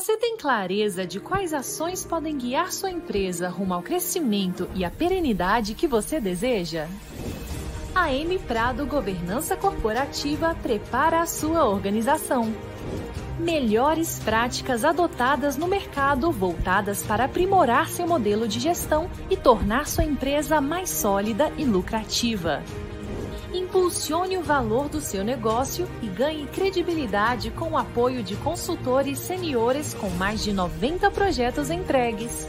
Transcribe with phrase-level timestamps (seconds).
[0.00, 4.90] Você tem clareza de quais ações podem guiar sua empresa rumo ao crescimento e à
[4.90, 6.88] perenidade que você deseja?
[7.94, 12.50] A M Prado Governança Corporativa prepara a sua organização.
[13.38, 20.04] Melhores práticas adotadas no mercado voltadas para aprimorar seu modelo de gestão e tornar sua
[20.04, 22.62] empresa mais sólida e lucrativa.
[23.52, 29.92] Impulsione o valor do seu negócio e ganhe credibilidade com o apoio de consultores seniores
[29.92, 32.48] com mais de 90 projetos entregues.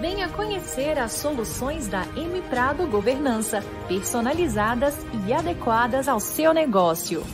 [0.00, 4.94] Venha conhecer as soluções da M Prado Governança, personalizadas
[5.26, 7.24] e adequadas ao seu negócio.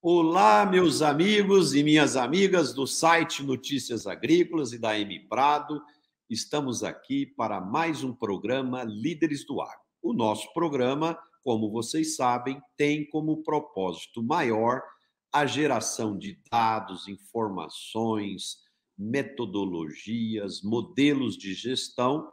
[0.00, 5.82] Olá, meus amigos e minhas amigas do site Notícias Agrícolas e da M Prado.
[6.30, 9.80] Estamos aqui para mais um programa Líderes do Agro.
[10.00, 14.80] O nosso programa, como vocês sabem, tem como propósito maior
[15.34, 18.58] a geração de dados, informações,
[18.96, 22.30] metodologias, modelos de gestão,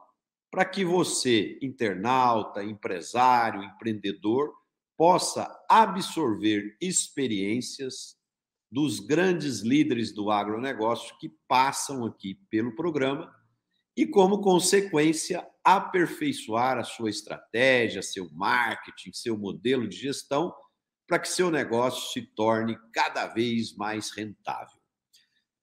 [0.51, 4.53] para que você, internauta, empresário, empreendedor,
[4.95, 8.15] possa absorver experiências
[8.71, 13.33] dos grandes líderes do agronegócio que passam aqui pelo programa
[13.97, 20.53] e, como consequência, aperfeiçoar a sua estratégia, seu marketing, seu modelo de gestão
[21.11, 24.79] para que seu negócio se torne cada vez mais rentável.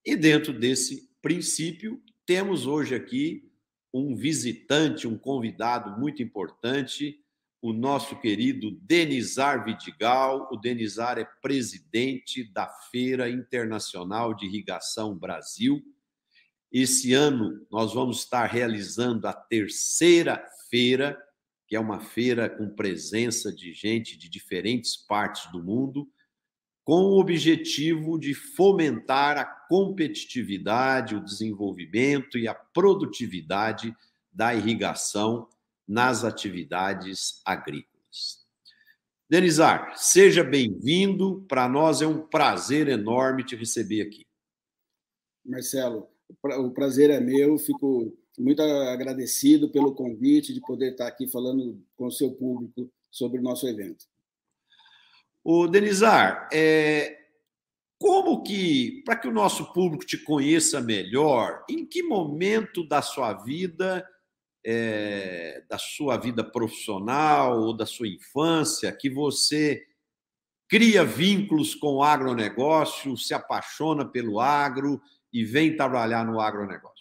[0.05, 3.51] E dentro desse princípio, temos hoje aqui
[3.91, 7.25] um visitante, um convidado muito importante,
[7.63, 10.51] o nosso querido Denizar Vidigal.
[10.53, 15.83] O Denizar é presidente da Feira Internacional de Irrigação Brasil.
[16.71, 21.19] Esse ano nós vamos estar realizando a terceira feira
[21.69, 26.11] que é uma feira com presença de gente de diferentes partes do mundo,
[26.83, 33.95] com o objetivo de fomentar a competitividade, o desenvolvimento e a produtividade
[34.33, 35.47] da irrigação
[35.87, 38.47] nas atividades agrícolas.
[39.29, 41.45] Denizar, seja bem-vindo.
[41.47, 44.27] Para nós é um prazer enorme te receber aqui.
[45.45, 46.09] Marcelo,
[46.43, 47.59] o prazer é meu.
[47.59, 53.41] Fico muito agradecido pelo convite de poder estar aqui falando com o seu público sobre
[53.41, 54.07] o nosso evento.
[55.45, 57.19] O Denizar, é,
[57.99, 63.33] como que, para que o nosso público te conheça melhor, em que momento da sua
[63.33, 64.07] vida,
[64.65, 69.83] é, da sua vida profissional ou da sua infância, que você
[70.69, 75.01] cria vínculos com o agronegócio, se apaixona pelo agro
[75.33, 76.98] e vem trabalhar no agronegócio?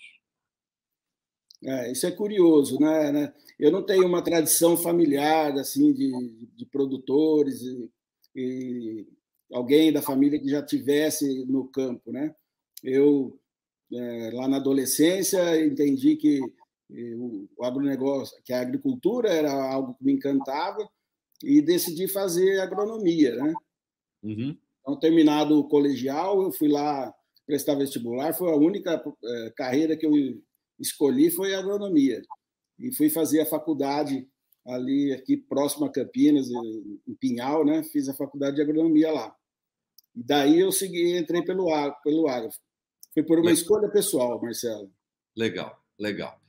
[1.64, 3.34] É, isso é curioso, né, né?
[3.58, 6.12] Eu não tenho uma tradição familiar assim de,
[6.56, 7.90] de produtores e,
[8.36, 9.08] e,
[9.52, 12.36] alguém da família que já tivesse no campo, né?
[12.84, 13.40] Eu
[13.92, 16.40] é, lá na adolescência entendi que
[16.90, 20.88] o, o agronegócio, que a agricultura era algo que me encantava
[21.44, 23.54] e decidi fazer agronomia, né?
[24.24, 24.58] Uhum.
[24.82, 27.14] Então, terminado o colegial, eu fui lá
[27.46, 28.34] prestar vestibular.
[28.34, 30.12] Foi a única é, carreira que eu
[30.80, 32.22] escolhi foi agronomia.
[32.80, 34.28] E fui fazer a faculdade
[34.66, 37.84] ali, aqui próximo a Campinas, em Pinhal, né?
[37.84, 39.36] Fiz a faculdade de agronomia lá.
[40.16, 41.96] E daí eu segui, entrei pelo agro.
[42.04, 42.50] Pelo agro.
[43.14, 43.54] Foi por uma legal.
[43.54, 44.92] escolha pessoal, Marcelo.
[45.36, 46.40] Legal, legal.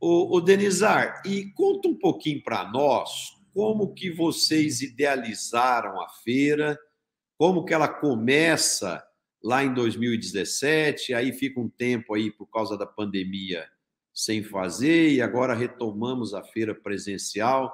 [0.00, 6.78] O, o Denizar, e conta um pouquinho para nós como que vocês idealizaram a feira,
[7.38, 9.02] como que ela começa
[9.44, 13.68] lá em 2017, aí fica um tempo aí por causa da pandemia
[14.12, 17.70] sem fazer e agora retomamos a feira presencial.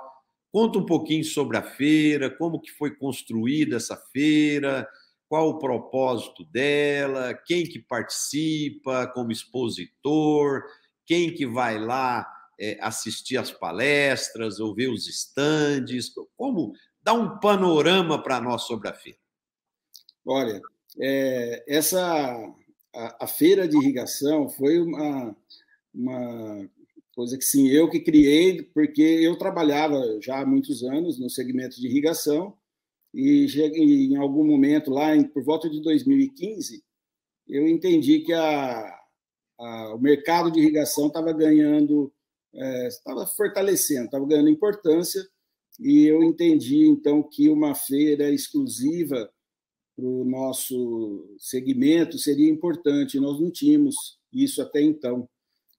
[0.50, 4.88] Conta um pouquinho sobre a feira, como que foi construída essa feira,
[5.28, 10.64] qual o propósito dela, quem que participa como expositor,
[11.06, 12.26] quem que vai lá
[12.58, 18.88] é, assistir às palestras ou ver os estandes, como dá um panorama para nós sobre
[18.88, 19.20] a feira.
[20.26, 20.60] Olha,
[21.00, 22.00] é, essa
[22.94, 25.36] a, a, feira de irrigação foi uma,
[25.94, 26.68] uma
[27.14, 31.80] coisa que sim eu que criei porque eu trabalhava já há muitos anos no segmento
[31.80, 32.54] de irrigação
[33.14, 33.46] e
[34.12, 36.82] em algum momento lá em, por volta de 2015
[37.50, 39.00] eu entendi que a,
[39.58, 42.12] a, o mercado de irrigação estava ganhando,
[42.86, 45.22] estava é, fortalecendo, estava ganhando importância,
[45.78, 49.30] e eu entendi, então, que uma feira exclusiva
[49.96, 53.20] para o nosso segmento seria importante.
[53.20, 55.28] Nós não tínhamos isso até então.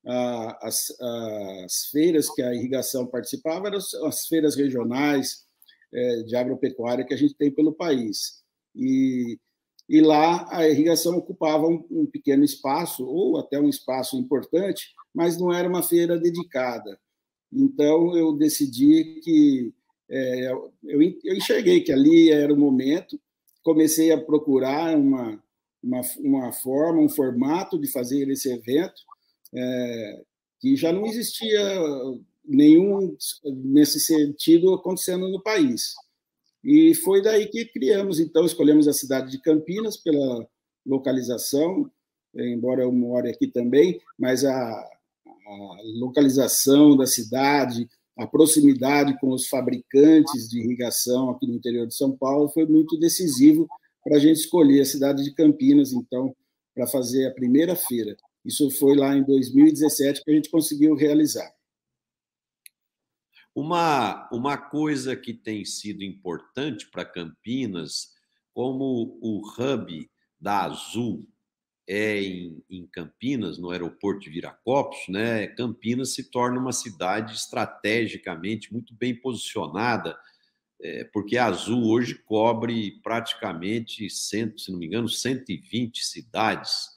[0.04, 5.46] As, as feiras que a irrigação participava eram as feiras regionais
[5.94, 8.42] é, de agropecuária que a gente tem pelo país.
[8.76, 9.38] E,
[9.88, 15.38] e lá a irrigação ocupava um, um pequeno espaço, ou até um espaço importante, mas
[15.38, 17.00] não era uma feira dedicada.
[17.52, 19.74] Então, eu decidi que.
[20.10, 23.20] É, eu, eu enxerguei que ali era o momento,
[23.64, 25.42] comecei a procurar uma,
[25.84, 29.02] uma, uma forma, um formato de fazer esse evento,
[29.54, 30.22] é,
[30.60, 31.60] que já não existia
[32.46, 33.16] nenhum
[33.46, 35.94] nesse sentido acontecendo no país.
[36.64, 40.48] E foi daí que criamos, então, escolhemos a cidade de Campinas pela
[40.86, 41.90] localização,
[42.36, 47.90] embora eu more aqui também, mas a, a localização da cidade,
[48.22, 52.96] a proximidade com os fabricantes de irrigação aqui no interior de São Paulo foi muito
[53.00, 53.68] decisivo
[54.04, 56.36] para a gente escolher a cidade de Campinas, então,
[56.76, 58.16] para fazer a primeira feira.
[58.46, 61.52] Isso foi lá em 2017 que a gente conseguiu realizar.
[63.56, 68.12] Uma, uma coisa que tem sido importante para Campinas,
[68.54, 70.10] como o hub
[70.40, 71.28] da Azul
[71.88, 75.48] é em, em, Campinas, no aeroporto de Viracopos, né?
[75.48, 80.18] Campinas se torna uma cidade estrategicamente muito bem posicionada,
[80.82, 86.88] é, porque a Azul hoje cobre praticamente, cento, se não me engano, 120 cidades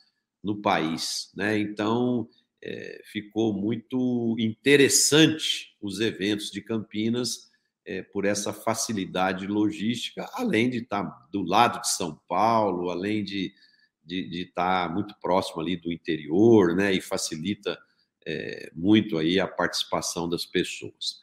[0.43, 1.59] no país, né?
[1.59, 2.29] Então,
[2.63, 7.51] é, ficou muito interessante os eventos de Campinas
[7.87, 13.53] é, por essa facilidade logística, além de estar do lado de São Paulo, além de,
[14.05, 17.79] de, estar muito próximo ali do interior, né, e facilita
[18.27, 21.23] é, muito aí a participação das pessoas.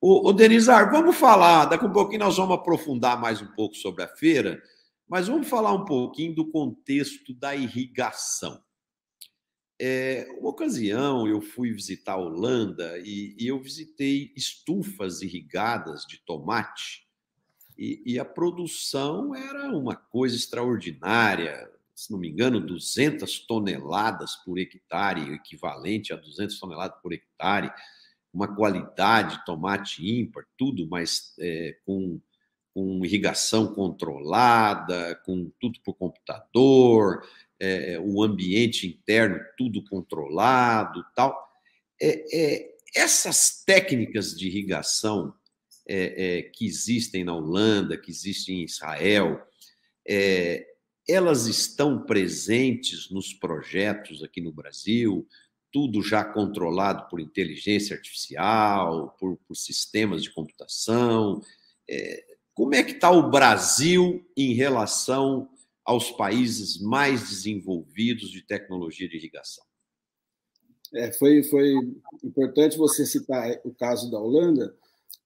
[0.00, 3.74] O, o Denizar, vamos falar, daqui a um pouquinho nós vamos aprofundar mais um pouco
[3.74, 4.62] sobre a feira,
[5.08, 8.62] mas vamos falar um pouquinho do contexto da irrigação.
[9.80, 16.18] É, uma ocasião eu fui visitar a Holanda e, e eu visitei estufas irrigadas de
[16.24, 17.04] tomate
[17.76, 21.68] e, e, a produção era uma coisa extraordinária.
[21.94, 27.72] Se não me engano, 200 toneladas por hectare, equivalente a 200 toneladas por hectare,
[28.32, 32.20] uma qualidade de tomate ímpar, tudo, mas é, com,
[32.74, 37.22] com irrigação controlada, com tudo por computador,
[37.60, 41.48] é, o ambiente interno tudo controlado, tal.
[42.02, 45.34] É, é, essas técnicas de irrigação
[45.86, 49.40] é, é, que existem na Holanda, que existem em Israel,
[50.06, 50.73] é,
[51.08, 55.26] elas estão presentes nos projetos aqui no Brasil,
[55.72, 61.42] tudo já controlado por inteligência artificial, por, por sistemas de computação.
[62.54, 65.48] como é que está o Brasil em relação
[65.84, 69.64] aos países mais desenvolvidos de tecnologia de irrigação?
[70.94, 71.74] É, foi, foi
[72.22, 74.74] importante você citar o caso da Holanda,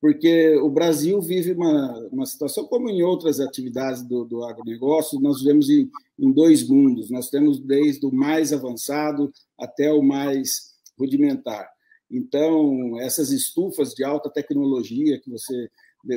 [0.01, 5.41] porque o Brasil vive uma, uma situação, como em outras atividades do, do agronegócio, nós
[5.41, 7.11] vivemos em, em dois mundos.
[7.11, 11.69] Nós temos desde o mais avançado até o mais rudimentar.
[12.11, 15.69] Então, essas estufas de alta tecnologia que você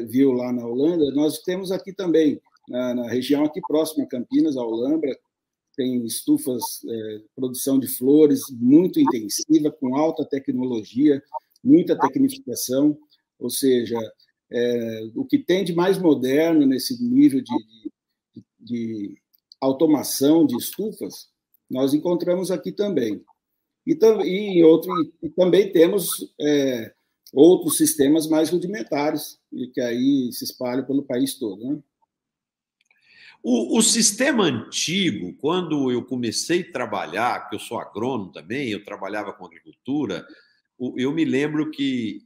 [0.07, 5.17] viu lá na Holanda, nós temos aqui também na, na região aqui próxima, Campinas, Alhambra,
[5.75, 11.21] tem estufas, é, produção de flores muito intensiva, com alta tecnologia,
[11.63, 12.97] muita tecnificação,
[13.41, 13.97] ou seja,
[14.51, 17.55] é, o que tem de mais moderno nesse nível de,
[18.33, 19.17] de, de
[19.59, 21.27] automação de estufas,
[21.69, 23.23] nós encontramos aqui também.
[23.85, 24.91] E, e, outro,
[25.23, 26.93] e também temos é,
[27.33, 31.63] outros sistemas mais rudimentares, e que aí se espalham pelo país todo.
[31.67, 31.79] Né?
[33.41, 38.83] O, o, sistema antigo, quando eu comecei a trabalhar, que eu sou agrônomo também, eu
[38.83, 40.27] trabalhava com agricultura,
[40.95, 42.21] eu me lembro que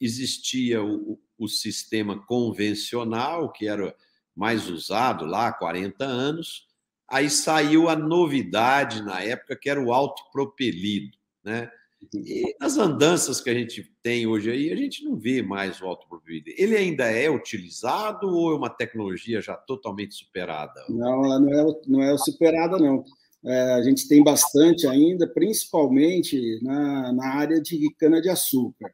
[0.00, 3.94] existia o, o sistema convencional, que era
[4.34, 6.66] mais usado lá há 40 anos,
[7.08, 11.70] aí saiu a novidade na época, que era o autopropelido, né?
[12.14, 15.86] E nas andanças que a gente tem hoje aí, a gente não vê mais o
[15.86, 16.48] autopropelido.
[16.56, 20.80] Ele ainda é utilizado ou é uma tecnologia já totalmente superada?
[20.88, 23.04] Não, ela não é, não é superada, não.
[23.44, 28.92] É, a gente tem bastante ainda, principalmente na, na área de cana-de-açúcar.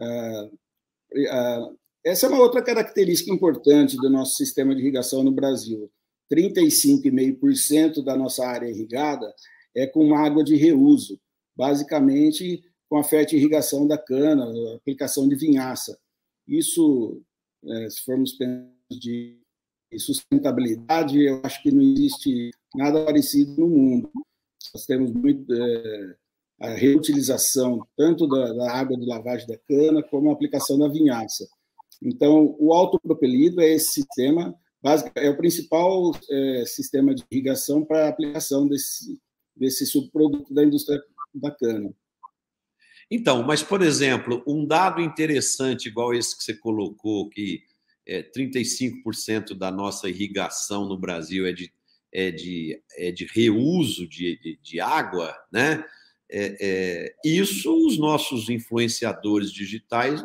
[0.00, 0.50] É,
[1.14, 1.58] é,
[2.04, 5.90] essa é uma outra característica importante do nosso sistema de irrigação no Brasil.
[6.32, 9.34] 35,5% da nossa área irrigada
[9.74, 11.20] é com água de reuso,
[11.56, 15.98] basicamente com a irrigação da cana, aplicação de vinhaça.
[16.46, 17.22] Isso,
[17.64, 19.38] é, se formos pensar de
[19.98, 24.10] sustentabilidade, eu acho que não existe nada parecido no mundo.
[24.74, 26.16] Nós temos muito é,
[26.60, 31.48] a reutilização tanto da, da, água de lavagem da cana como a aplicação da vinhaça.
[32.02, 38.06] Então, o autopropelido é esse sistema, básico, é o principal é, sistema de irrigação para
[38.06, 39.18] a aplicação desse,
[39.56, 41.02] desse subproduto da indústria
[41.34, 41.94] da cana.
[43.10, 47.62] Então, mas, por exemplo, um dado interessante, igual esse que você colocou, que
[48.06, 51.72] é, 35% da nossa irrigação no Brasil é de,
[52.12, 55.84] é de, é de reuso de, de, de água, né?
[56.32, 60.22] É, é, isso os nossos influenciadores digitais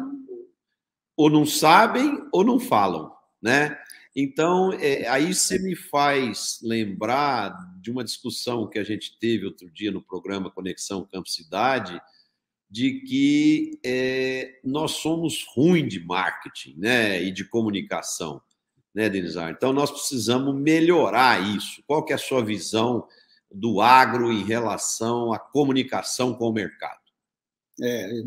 [1.17, 3.77] ou não sabem ou não falam, né?
[4.15, 9.69] Então, é, aí você me faz lembrar de uma discussão que a gente teve outro
[9.69, 11.99] dia no programa Conexão Campo Cidade,
[12.69, 18.41] de que é, nós somos ruins de marketing né, e de comunicação,
[18.93, 19.51] né, Denizar?
[19.51, 21.83] Então, nós precisamos melhorar isso.
[21.85, 23.05] Qual que é a sua visão
[23.55, 26.99] do agro em relação à comunicação com o mercado?
[27.81, 28.21] É,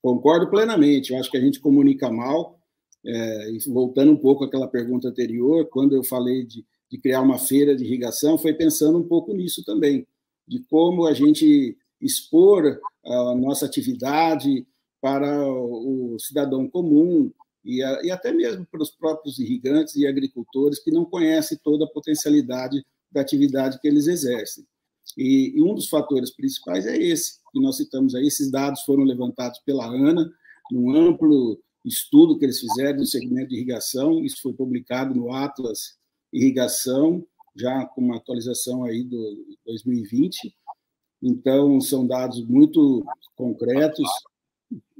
[0.00, 1.12] concordo plenamente.
[1.12, 2.56] Eu acho que a gente comunica mal.
[3.04, 7.74] É, voltando um pouco àquela pergunta anterior, quando eu falei de, de criar uma feira
[7.74, 10.06] de irrigação, foi pensando um pouco nisso também,
[10.46, 14.66] de como a gente expor a nossa atividade
[15.00, 17.30] para o cidadão comum
[17.64, 21.84] e, a, e, até mesmo para os próprios irrigantes e agricultores que não conhecem toda
[21.84, 24.66] a potencialidade da atividade que eles exercem.
[25.16, 28.26] E, e um dos fatores principais é esse que nós citamos aí.
[28.26, 30.30] Esses dados foram levantados pela ANA
[30.70, 34.22] num amplo estudo que eles fizeram no segmento de irrigação.
[34.24, 35.96] Isso foi publicado no Atlas
[36.32, 40.54] Irrigação, já com uma atualização aí do 2020.
[41.22, 44.08] Então, são dados muito concretos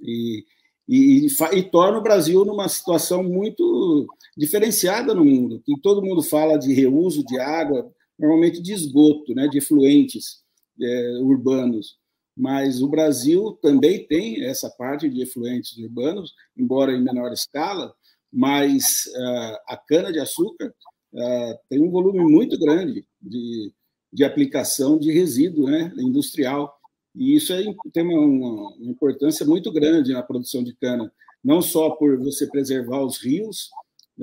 [0.03, 0.45] e,
[0.89, 6.59] e, e, torna o Brasil numa situação muito diferenciada no mundo, que todo mundo fala
[6.59, 10.43] de reuso de água, normalmente de esgoto, né, de efluentes
[10.81, 11.97] é, urbanos.
[12.37, 17.93] Mas o Brasil também tem essa parte de efluentes urbanos, embora em menor escala,
[18.33, 20.73] mas uh, a cana-de-açúcar
[21.13, 23.73] uh, tem um volume muito grande de,
[24.13, 26.73] de aplicação de resíduo né, industrial.
[27.15, 31.11] E isso é, tem uma, uma, importância muito grande na produção de cana,
[31.43, 33.71] não só por você preservar os rios,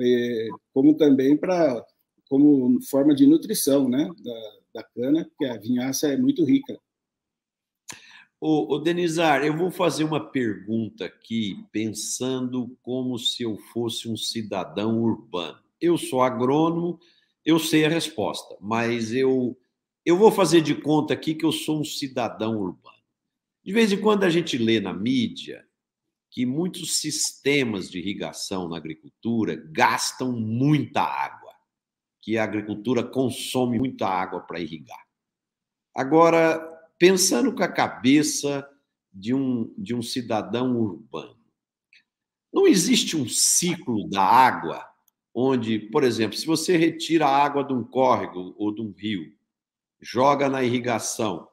[0.00, 1.84] é, como também para
[2.28, 6.78] como forma de nutrição né, da, da cana, porque a vinhaça é muito rica.
[8.38, 15.02] O Denizar, eu vou fazer uma pergunta aqui, pensando como se eu fosse um cidadão
[15.02, 15.58] urbano.
[15.80, 17.00] Eu sou agrônomo,
[17.44, 19.56] eu sei a resposta, mas eu
[20.04, 22.96] eu vou fazer de conta aqui que eu sou um cidadão urbano.
[23.64, 25.66] De vez em quando a gente lê na mídia
[26.30, 31.45] que muitos sistemas de irrigação na agricultura gastam muita água,
[32.26, 35.00] que a agricultura consome muita água para irrigar.
[35.94, 36.58] Agora,
[36.98, 38.68] pensando com a cabeça
[39.12, 41.38] de um, de um cidadão urbano,
[42.52, 44.84] não existe um ciclo da água
[45.32, 49.32] onde, por exemplo, se você retira a água de um córrego ou de um rio
[50.00, 51.48] joga na irrigação.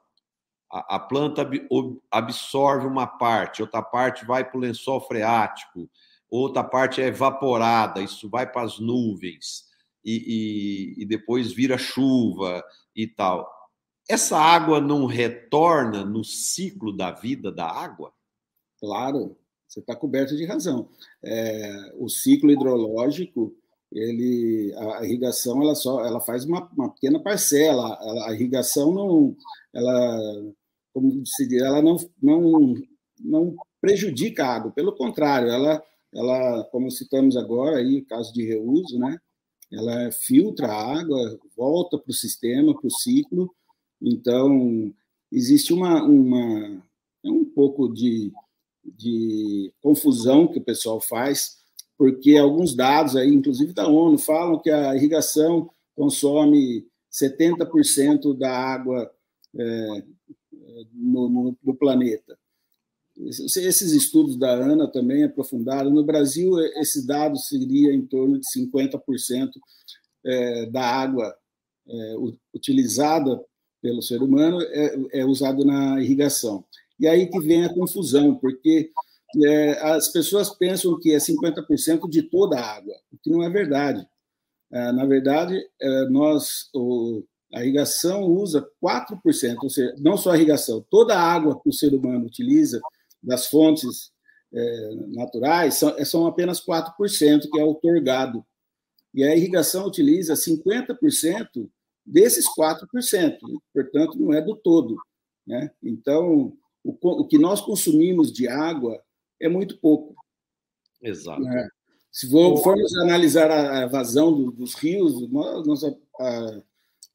[0.72, 1.48] A, a planta
[2.10, 5.88] absorve uma parte, outra parte vai para o lençol freático,
[6.32, 9.72] outra parte é evaporada, isso vai para as nuvens
[10.04, 12.64] e, e, e depois vira chuva
[12.96, 13.50] e tal.
[14.10, 18.14] Essa água não retorna no ciclo da vida da água?
[18.80, 20.90] Claro, você está coberto de razão.
[21.24, 23.56] É, o ciclo hidrológico
[23.94, 29.36] ele a irrigação ela só ela faz uma, uma pequena parcela a, a irrigação não
[29.74, 30.54] ela
[30.94, 32.76] como se diz, ela não não
[33.20, 35.84] não prejudica a água pelo contrário ela
[36.14, 39.20] ela como citamos agora aí caso de reuso né
[39.74, 43.54] ela filtra a água volta para o sistema para o ciclo
[44.02, 44.94] então
[45.32, 46.84] existe uma uma
[47.24, 48.32] um pouco de
[48.84, 51.64] de confusão que o pessoal faz
[51.98, 59.12] porque alguns dados aí, inclusive da ONU, falam que a irrigação consome 70% da água
[59.56, 60.04] é,
[60.92, 62.38] no, no, no, planeta.
[63.16, 65.92] Esses estudos da ANA também aprofundaram.
[65.92, 69.52] No Brasil, esse dado seria em torno de 50%
[70.26, 71.36] é, da água
[71.88, 72.16] é,
[72.54, 73.40] utilizada
[73.82, 76.66] pelo ser humano é, é usado na irrigação.
[77.00, 78.92] E aí que vem a confusão, porque
[79.82, 84.08] as pessoas pensam que é 50% de toda a água, o que não é verdade.
[84.72, 85.60] Na verdade,
[86.12, 86.70] nós,
[87.52, 91.74] A irrigação usa 4%, ou seja, não só a irrigação, toda a água que o
[91.74, 92.80] ser humano utiliza
[93.24, 94.12] das fontes
[94.54, 98.46] é, naturais são, são apenas 4% que é otorgado.
[99.14, 101.70] E a irrigação utiliza 50%
[102.06, 103.38] desses 4%,
[103.74, 104.98] portanto, não é do todo.
[105.46, 105.72] Né?
[105.82, 106.54] Então,
[106.84, 109.02] o, o que nós consumimos de água
[109.40, 110.16] é muito pouco.
[111.02, 111.42] Exato.
[111.42, 111.68] Né?
[112.12, 116.62] Se for, formos analisar a vazão do, dos rios, nós, nós a, a,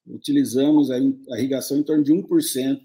[0.07, 2.81] utilizamos a, a, irrigação em torno de 1%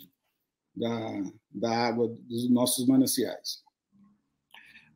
[0.76, 3.64] da, da água dos nossos mananciais.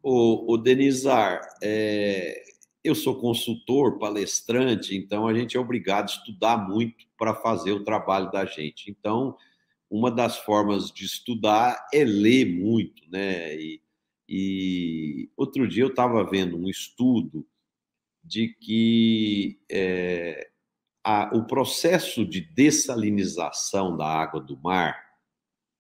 [0.02, 2.44] O, o Denizar, é,
[2.84, 7.84] eu sou consultor, palestrante, então a gente é obrigado a estudar muito para fazer o
[7.84, 8.90] trabalho da gente.
[8.90, 9.36] Então,
[9.90, 13.56] uma das formas de estudar é ler muito, né?
[13.56, 13.82] E,
[14.28, 17.48] e outro dia eu estava vendo um estudo
[18.24, 20.50] de que é,
[21.04, 25.07] a, o processo de dessalinização da água do mar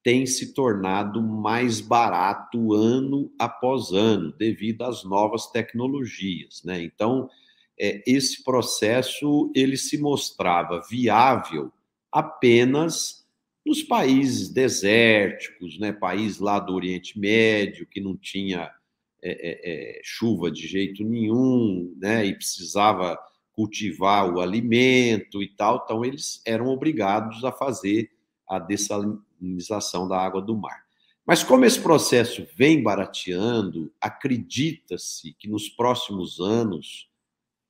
[0.07, 6.63] tem se tornado mais barato ano após ano, devido às novas tecnologias.
[6.63, 6.81] Né?
[6.81, 7.29] Então,
[7.77, 11.73] é, esse processo ele se mostrava viável
[12.09, 13.27] apenas
[13.65, 15.91] nos países desérticos, né?
[15.91, 18.71] país lá do Oriente Médio, que não tinha
[19.21, 22.25] é, é, é, chuva de jeito nenhum, né?
[22.25, 23.19] e precisava
[23.51, 28.09] cultivar o alimento e tal, então eles eram obrigados a fazer
[28.47, 28.57] a
[29.39, 30.85] dessalinização da água do mar.
[31.25, 37.09] Mas como esse processo vem barateando, acredita-se que nos próximos anos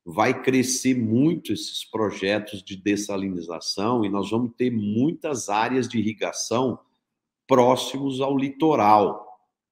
[0.04, 6.78] vai crescer muito esses projetos de dessalinização e nós vamos ter muitas áreas de irrigação
[7.46, 9.26] próximos ao litoral,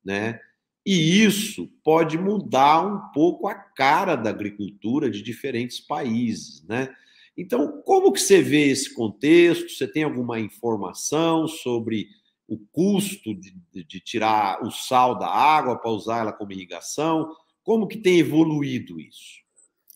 [0.04, 0.40] né?
[0.84, 6.94] E isso pode mudar um pouco a cara da agricultura de diferentes países, né?
[7.36, 9.68] Então, como que você vê esse contexto?
[9.68, 12.08] Você tem alguma informação sobre
[12.48, 13.52] o custo de,
[13.84, 17.30] de tirar o sal da água para usar ela como irrigação?
[17.62, 19.44] Como que tem evoluído isso?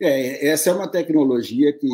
[0.03, 1.89] É, essa é uma tecnologia que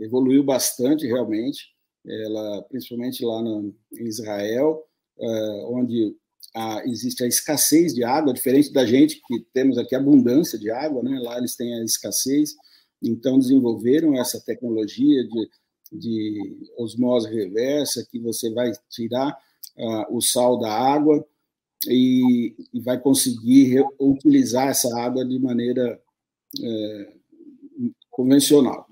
[0.00, 1.68] evoluiu bastante, realmente,
[2.06, 4.82] ela, principalmente lá no, em Israel,
[5.18, 5.26] é,
[5.66, 6.16] onde
[6.54, 11.02] a, existe a escassez de água, diferente da gente que temos aqui abundância de água,
[11.02, 11.18] né?
[11.20, 12.54] lá eles têm a escassez,
[13.02, 15.50] então desenvolveram essa tecnologia de,
[15.92, 19.36] de osmose reversa, que você vai tirar
[19.76, 21.24] uh, o sal da água
[21.86, 25.98] e, e, vai conseguir utilizar essa água de maneira
[26.62, 27.12] é,
[28.10, 28.86] convencional.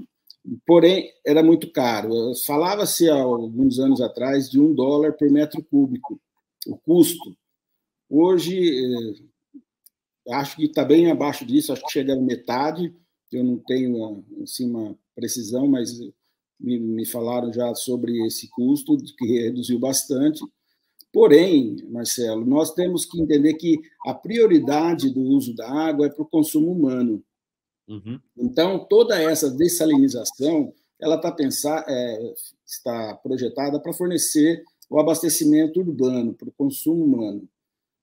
[0.67, 2.35] Porém, era muito caro.
[2.47, 6.19] Falava-se há alguns anos atrás de um dólar por metro cúbico,
[6.67, 7.37] o custo.
[8.09, 8.57] Hoje,
[10.27, 12.95] é, acho que está bem abaixo disso, acho que chega a metade.
[13.33, 15.99] Eu não tenho assim, uma precisão, mas
[16.59, 20.41] me, me falaram já sobre esse custo, que reduziu bastante.
[21.13, 26.23] Porém, Marcelo, nós temos que entender que a prioridade do uso da água é para
[26.23, 27.23] o consumo humano.
[27.89, 28.21] Uhum.
[28.37, 32.35] Então, toda essa dessalinização ela está pensar, é,
[32.67, 37.49] está projetada para fornecer o abastecimento urbano, para o consumo humano,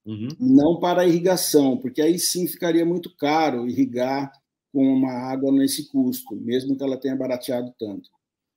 [0.06, 0.30] uhum.
[0.40, 4.32] não para a irrigação, porque aí sim ficaria muito caro irrigar
[4.76, 8.10] com uma água nesse custo, mesmo que ela tenha barateado tanto.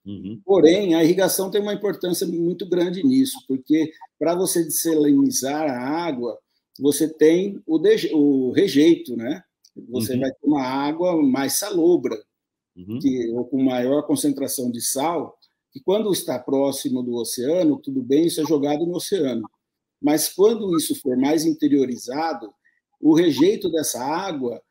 [0.05, 0.41] Uhum.
[0.43, 6.37] Porém, a irrigação tem uma importância muito grande nisso, porque para você desalinizar a água,
[6.77, 7.79] você tem o,
[8.17, 9.41] o rejeito, né?
[9.87, 10.19] você uhum.
[10.19, 12.21] vai ter uma água mais salobra,
[12.75, 12.99] uhum.
[12.99, 15.37] que, ou com maior concentração de sal,
[15.71, 19.49] que quando está próximo do oceano, tudo bem, isso é jogado no oceano.
[20.01, 22.53] Mas quando isso for mais interiorizado,
[22.99, 24.61] o rejeito dessa água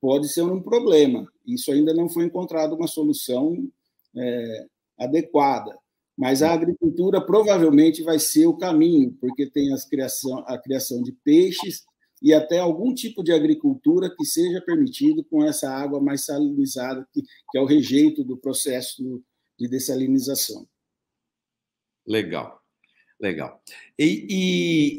[0.00, 1.26] pode ser um problema.
[1.46, 3.68] Isso ainda não foi encontrado uma solução
[4.16, 4.66] é,
[4.98, 5.76] adequada.
[6.16, 11.12] Mas a agricultura provavelmente vai ser o caminho, porque tem as criação, a criação de
[11.12, 11.84] peixes
[12.22, 17.22] e até algum tipo de agricultura que seja permitido com essa água mais salinizada, que,
[17.22, 19.22] que é o rejeito do processo
[19.58, 20.66] de dessalinização.
[22.06, 22.62] Legal,
[23.20, 23.60] legal.
[23.98, 24.26] E,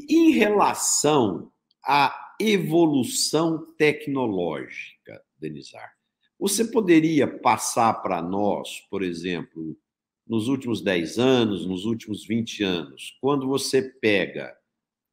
[0.10, 1.52] e em relação
[1.84, 5.94] à evolução tecnológica, Denizar,
[6.40, 9.78] você poderia passar para nós, por exemplo,
[10.26, 14.56] nos últimos 10 anos, nos últimos 20 anos, quando você pega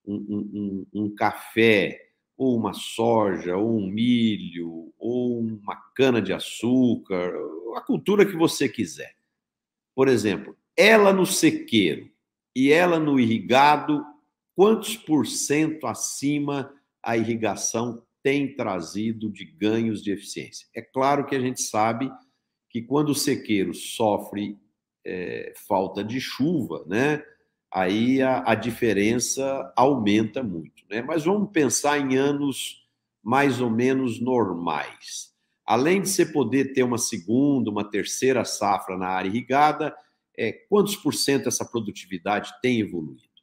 [0.07, 2.01] um, um, um café,
[2.37, 7.33] ou uma soja, ou um milho, ou uma cana-de-açúcar,
[7.77, 9.15] a cultura que você quiser.
[9.95, 12.11] Por exemplo, ela no sequeiro
[12.55, 14.05] e ela no irrigado,
[14.55, 16.73] quantos por cento acima
[17.05, 20.67] a irrigação tem trazido de ganhos de eficiência?
[20.75, 22.11] É claro que a gente sabe
[22.71, 24.59] que quando o sequeiro sofre
[25.05, 27.23] é, falta de chuva, né?
[27.73, 31.03] Aí a, a, diferença aumenta muito, né?
[31.03, 32.85] Mas vamos pensar em anos
[33.23, 35.33] mais ou menos normais.
[35.67, 39.95] Além de você poder ter uma segunda, uma terceira safra na área irrigada,
[40.37, 43.34] é, quantos por cento essa produtividade tem evoluído?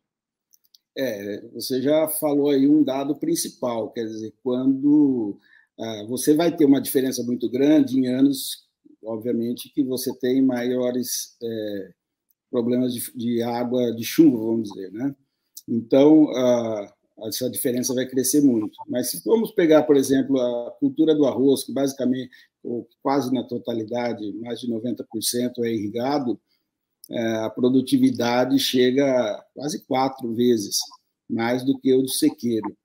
[0.97, 5.39] É, você já falou aí um dado principal, quer dizer, quando
[5.80, 8.67] ah, você vai ter uma diferença muito grande em anos,
[9.04, 11.91] obviamente, que você tem maiores é,
[12.51, 15.15] problemas de, de, água, de chuva, vamos dizer, né?
[15.67, 16.93] Então, ah,
[17.27, 18.75] essa diferença vai crescer muito.
[18.88, 22.30] Mas se formos pegar, por exemplo, a cultura do arroz, que basicamente,
[22.63, 26.39] ou quase na totalidade, mais de 90% é irrigado,
[27.45, 30.80] a produtividade chega quase quatro vezes
[31.30, 32.76] mais do que o do sequeiro.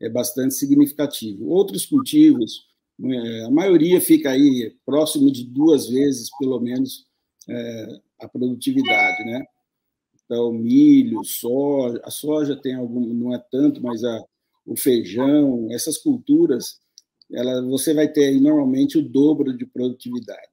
[0.00, 1.48] É bastante significativo.
[1.48, 2.66] Outros cultivos,
[3.02, 7.06] é, a maioria fica aí próximo de duas vezes, pelo menos,
[7.48, 9.44] é, a produtividade, né?
[10.24, 14.24] Então, milho, soja, a soja tem algum, não é tanto, mas a,
[14.66, 16.80] o feijão, essas culturas,
[17.30, 20.51] ela, você vai ter normalmente o dobro de produtividade.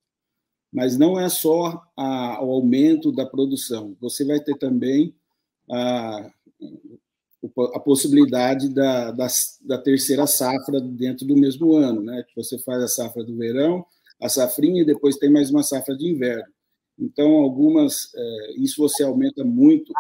[0.72, 5.16] Mas não é só a, o aumento da produção, você vai ter também
[5.70, 6.32] a,
[7.74, 9.28] a possibilidade da, da,
[9.62, 12.24] da, terceira safra dentro do mesmo ano, né?
[12.36, 13.86] Você faz a safra do verão,
[14.22, 16.52] a safrinha e depois tem mais uma safra de inverno.
[16.98, 19.94] Então, algumas, é, isso você aumenta muito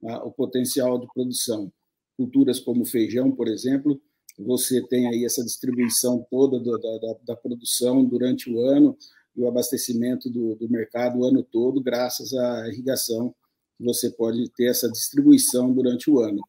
[0.00, 1.70] o potencial de produção.
[2.16, 4.00] Culturas como feijão, por exemplo,
[4.38, 8.96] você tem aí essa distribuição toda da, da, da produção durante o ano,
[9.36, 13.34] e o abastecimento do, do mercado o ano todo, graças à irrigação,
[13.78, 16.42] você pode ter essa distribuição durante o ano.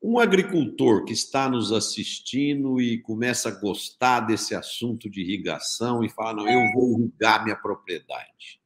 [0.00, 6.08] Um agricultor que está nos assistindo e começa a gostar desse assunto de irrigação e
[6.08, 8.60] fala: não, eu vou irrigar minha propriedade.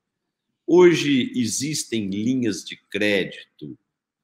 [0.66, 3.78] Hoje existem linhas de crédito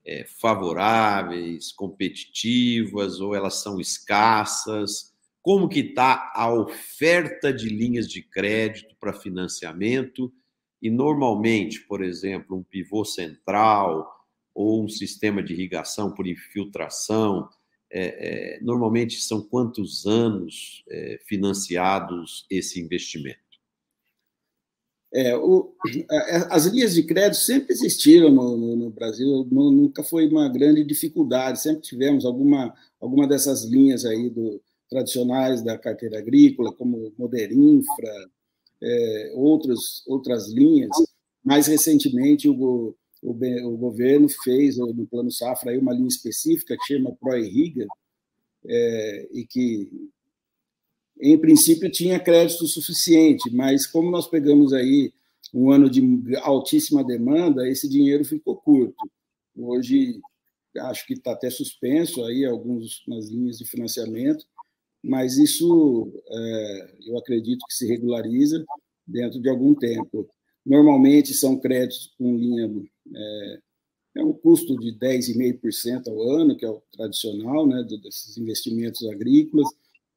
[0.05, 5.15] é, favoráveis, competitivas, ou elas são escassas?
[5.49, 10.31] Como que está a oferta de linhas de crédito para financiamento
[10.83, 14.07] e normalmente, por exemplo, um pivô central
[14.55, 17.49] ou um sistema de irrigação por infiltração,
[17.91, 23.41] é, é, normalmente são quantos anos é, financiados esse investimento?
[25.15, 25.75] É, o,
[26.51, 31.63] as linhas de crédito sempre existiram no, no, no Brasil, nunca foi uma grande dificuldade,
[31.63, 38.31] sempre tivemos alguma, alguma dessas linhas aí do, tradicionais da carteira agrícola, como Moderinfra,
[38.83, 40.91] é, outras linhas.
[41.45, 46.95] Mais recentemente, o, o, o, governo fez no Plano Safra aí uma linha específica que
[46.95, 47.87] chama ProIrriga,
[48.65, 49.89] é, e que,
[51.21, 55.13] em princípio, tinha crédito suficiente, mas como nós pegamos aí
[55.55, 56.03] um ano de
[56.43, 58.97] altíssima demanda, esse dinheiro ficou curto.
[59.57, 60.21] Hoje,
[60.77, 64.45] acho que está até suspenso aí algumas linhas de financiamento,
[65.03, 68.65] mas isso é, eu acredito que se regulariza
[69.07, 70.29] dentro de algum tempo.
[70.65, 72.71] Normalmente são créditos com linha
[73.15, 73.59] é,
[74.17, 79.69] é um custo de 10,5% ao ano, que é o tradicional né, desses investimentos agrícolas,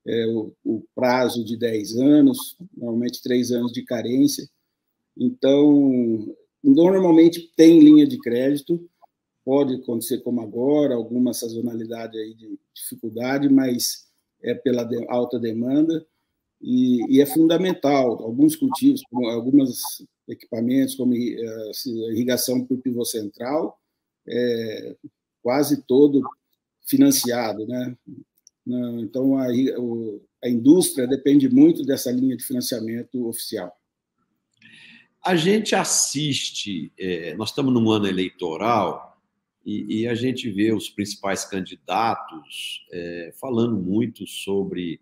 [0.05, 4.49] é o, o, prazo de 10 anos, normalmente 3 anos de carência.
[5.15, 8.83] Então, normalmente tem linha de crédito,
[9.45, 14.07] pode acontecer como agora, alguma sazonalidade aí de dificuldade, mas
[14.43, 16.05] é pela alta demanda
[16.61, 18.23] e, e é fundamental.
[18.23, 21.71] Alguns cultivos, alguns equipamentos, como eh,
[22.11, 23.79] irrigação por pivô central,
[24.27, 24.95] é
[25.41, 26.21] quase todo
[26.85, 27.97] financiado, né?
[28.99, 29.47] Então a,
[30.43, 33.75] a indústria depende muito dessa linha de financiamento oficial.
[35.23, 39.10] A gente assiste, é, nós estamos num ano eleitoral
[39.65, 44.99] e, e, a gente vê os principais candidatos é, falando muito sobre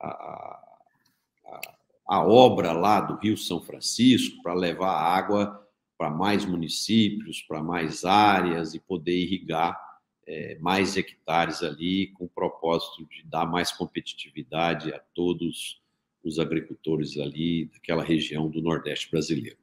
[0.00, 0.80] a, a,
[2.08, 5.64] a, obra lá do Rio São Francisco para levar água
[5.96, 9.78] para mais municípios, para mais áreas e poder irrigar
[10.26, 15.80] é, mais hectares ali, com o propósito de dar mais competitividade a todos
[16.24, 19.58] os agricultores ali daquela região do Nordeste brasileiro.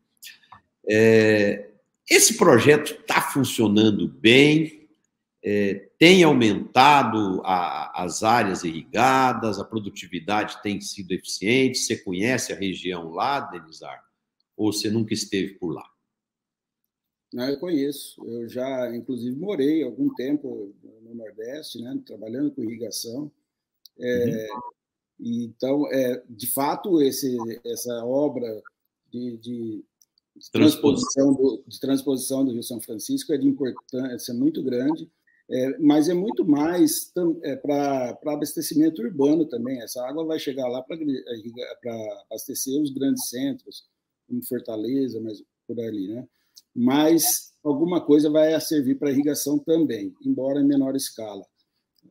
[0.90, 1.72] É,
[2.10, 4.88] esse projeto está funcionando bem,
[5.44, 11.78] é, tem aumentado a, as áreas irrigadas, a produtividade tem sido eficiente.
[11.78, 14.04] Você conhece a região lá, Denizar?
[14.56, 15.88] Ou você nunca esteve por lá?
[17.34, 18.24] Não, eu conheço.
[18.26, 23.32] Eu já, inclusive, morei algum tempo no Nordeste, né, trabalhando com irrigação.
[24.00, 24.62] É, uhum.
[25.20, 28.62] Então, é, de fato, esse, essa obra
[29.12, 29.86] de, de
[30.38, 35.10] de transposição do, de transposição do Rio São Francisco é de importância muito grande,
[35.50, 37.12] é, mas é muito mais
[37.44, 39.82] é, para abastecimento urbano também.
[39.82, 40.98] Essa água vai chegar lá para
[42.26, 43.86] abastecer os grandes centros,
[44.28, 46.28] como Fortaleza, mas por ali, né?
[46.76, 51.44] Mas alguma coisa vai servir para irrigação também, embora em menor escala.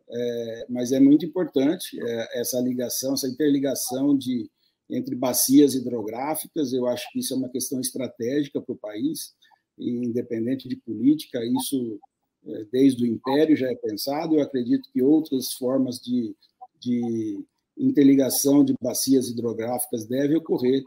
[0.09, 4.51] É, mas é muito importante é, essa ligação, essa interligação de
[4.91, 6.73] entre bacias hidrográficas.
[6.73, 9.35] Eu acho que isso é uma questão estratégica para o país,
[9.79, 11.41] independente de política.
[11.45, 11.99] Isso
[12.47, 14.37] é, desde o Império já é pensado.
[14.37, 16.35] Eu acredito que outras formas de,
[16.81, 17.45] de
[17.77, 20.83] interligação de bacias hidrográficas devem ocorrer,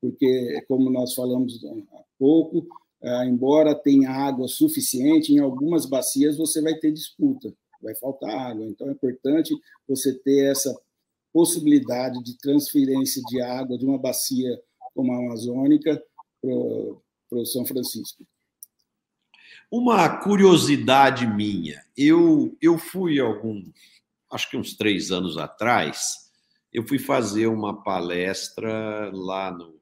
[0.00, 2.66] porque, como nós falamos há pouco,
[3.02, 8.66] é, embora tenha água suficiente, em algumas bacias você vai ter disputa, vai faltar água.
[8.66, 9.54] Então é importante
[9.88, 10.74] você ter essa
[11.36, 14.58] possibilidade de transferência de água de uma bacia
[14.94, 16.02] como a amazônica
[16.40, 18.26] para o São Francisco.
[19.70, 23.62] Uma curiosidade minha, eu, eu fui algum,
[24.32, 26.32] acho que uns três anos atrás,
[26.72, 29.78] eu fui fazer uma palestra lá no,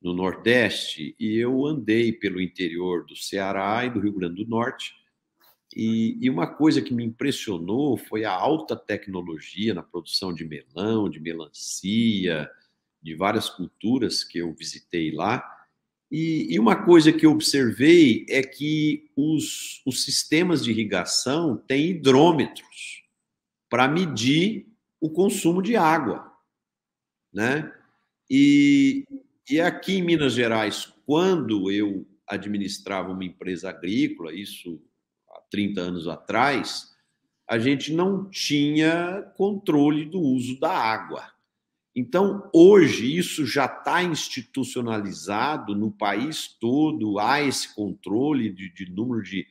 [0.00, 4.94] no Nordeste e eu andei pelo interior do Ceará e do Rio Grande do Norte
[5.74, 11.08] e, e, uma coisa que me impressionou foi a alta tecnologia na produção de melão,
[11.08, 12.48] de melancia,
[13.02, 15.44] de várias culturas que eu visitei lá.
[16.10, 21.90] E, e uma coisa que eu observei é que os, os sistemas de irrigação têm
[21.90, 23.02] hidrômetros
[23.68, 24.66] para medir
[25.00, 26.32] o consumo de água.
[27.32, 27.72] Né?
[28.30, 29.04] E,
[29.50, 34.80] e aqui em Minas Gerais, quando eu administrava uma empresa agrícola, isso
[35.54, 36.92] 30 anos atrás,
[37.48, 41.30] a gente não tinha controle do uso da água.
[41.94, 49.22] Então, hoje, isso já está institucionalizado no país todo, há esse controle de, de número
[49.22, 49.46] de,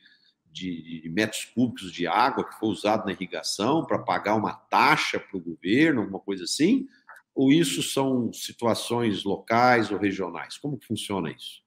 [0.52, 5.18] de, de, metros cúbicos de água que foi usado na irrigação para pagar uma taxa
[5.18, 6.86] para o governo, alguma coisa assim?
[7.34, 10.58] Ou isso são situações locais ou regionais?
[10.58, 11.64] Como funciona isso?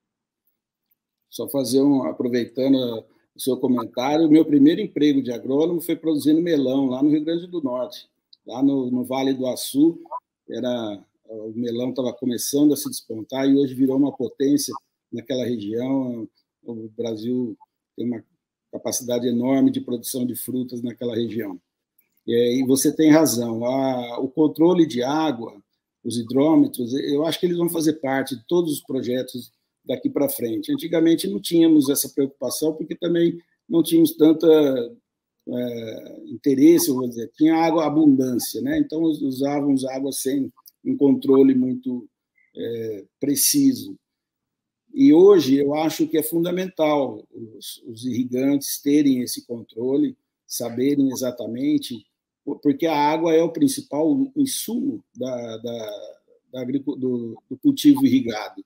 [1.28, 3.04] Só fazer um, aproveitando
[3.38, 4.30] o seu comentário.
[4.30, 8.10] Meu primeiro emprego de agrônomo foi produzindo melão lá no Rio Grande do Norte,
[8.45, 10.00] lá no, no Vale do Açu.
[10.50, 14.73] Era, o melão estava começando a se despontar e hoje virou uma potência
[15.13, 16.28] naquela região.
[16.63, 17.56] O Brasil
[17.95, 18.23] tem uma
[18.71, 21.60] capacidade enorme de produção de frutas naquela região.
[22.26, 25.56] E você tem razão, a, o controle de água,
[26.04, 29.52] os hidrômetros, eu acho que eles vão fazer parte de todos os projetos
[29.88, 30.71] daqui para frente.
[30.71, 34.47] Antigamente não tínhamos essa preocupação, porque também não tínhamos tanta
[35.47, 38.78] é, interesse, vou dizer, tinha água abundância, né?
[38.78, 40.52] Então usávamos água sem
[40.84, 42.08] um controle muito
[42.56, 43.97] é, preciso.
[44.93, 52.06] E hoje eu acho que é fundamental os, os, irrigantes terem esse controle, saberem exatamente,
[52.63, 55.91] porque a água é o principal insumo da, da,
[56.52, 58.63] da do, do cultivo irrigado.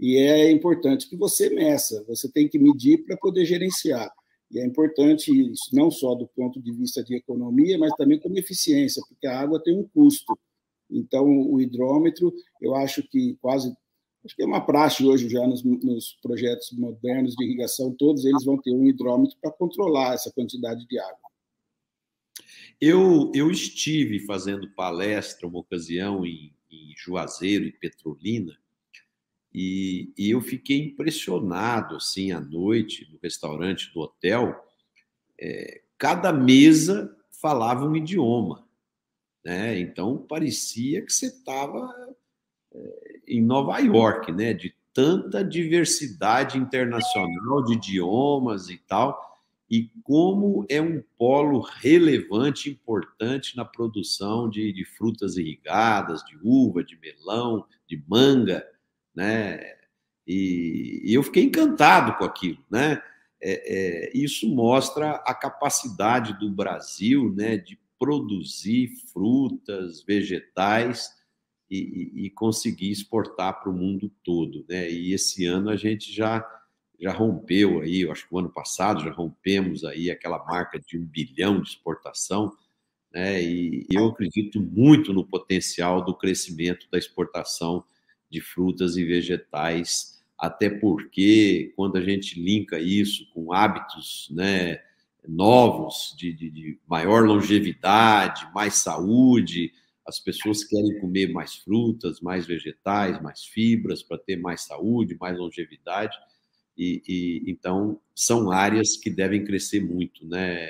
[0.00, 4.10] E é importante que você meça, você tem que medir para poder gerenciar.
[4.50, 8.38] E é importante isso, não só do ponto de vista de economia, mas também como
[8.38, 10.36] eficiência, porque a água tem um custo.
[10.90, 12.32] Então, o hidrômetro,
[12.62, 13.72] eu acho que quase.
[14.24, 18.44] Acho que é uma praxe hoje já nos, nos projetos modernos de irrigação, todos eles
[18.44, 21.30] vão ter um hidrômetro para controlar essa quantidade de água.
[22.78, 28.58] Eu, eu estive fazendo palestra uma ocasião em, em Juazeiro e Petrolina,
[29.52, 34.54] e, e, eu fiquei impressionado, assim, à noite, no restaurante do hotel,
[35.40, 38.64] é, cada mesa falava um idioma,
[39.44, 39.78] né?
[39.80, 41.92] Então, parecia que você estava
[42.72, 44.54] é, em Nova York, né?
[44.54, 49.30] De tanta diversidade internacional de idiomas e tal,
[49.70, 56.82] e como é um polo relevante, importante na produção de, de frutas irrigadas, de uva,
[56.82, 58.66] de melão, de manga,
[59.20, 59.60] né?
[60.26, 63.02] E, e eu fiquei encantado com aquilo, né?
[63.42, 71.10] É, é, isso mostra a capacidade do Brasil, né, de produzir frutas, vegetais
[71.70, 74.90] e, e, conseguir exportar para o mundo todo, né?
[74.90, 76.46] E esse ano a gente já
[76.98, 80.98] já rompeu aí, eu acho que o ano passado já rompemos aí aquela marca de
[80.98, 82.52] um bilhão de exportação,
[83.12, 83.42] né?
[83.42, 87.84] E eu acredito muito no potencial do crescimento da exportação
[88.30, 94.80] de frutas e vegetais, até porque quando a gente linka isso com hábitos né,
[95.26, 99.72] novos, de, de, de maior longevidade, mais saúde,
[100.06, 105.38] as pessoas querem comer mais frutas, mais vegetais, mais fibras para ter mais saúde, mais
[105.38, 106.16] longevidade.
[106.76, 110.66] E, e, então são áreas que devem crescer muito, né,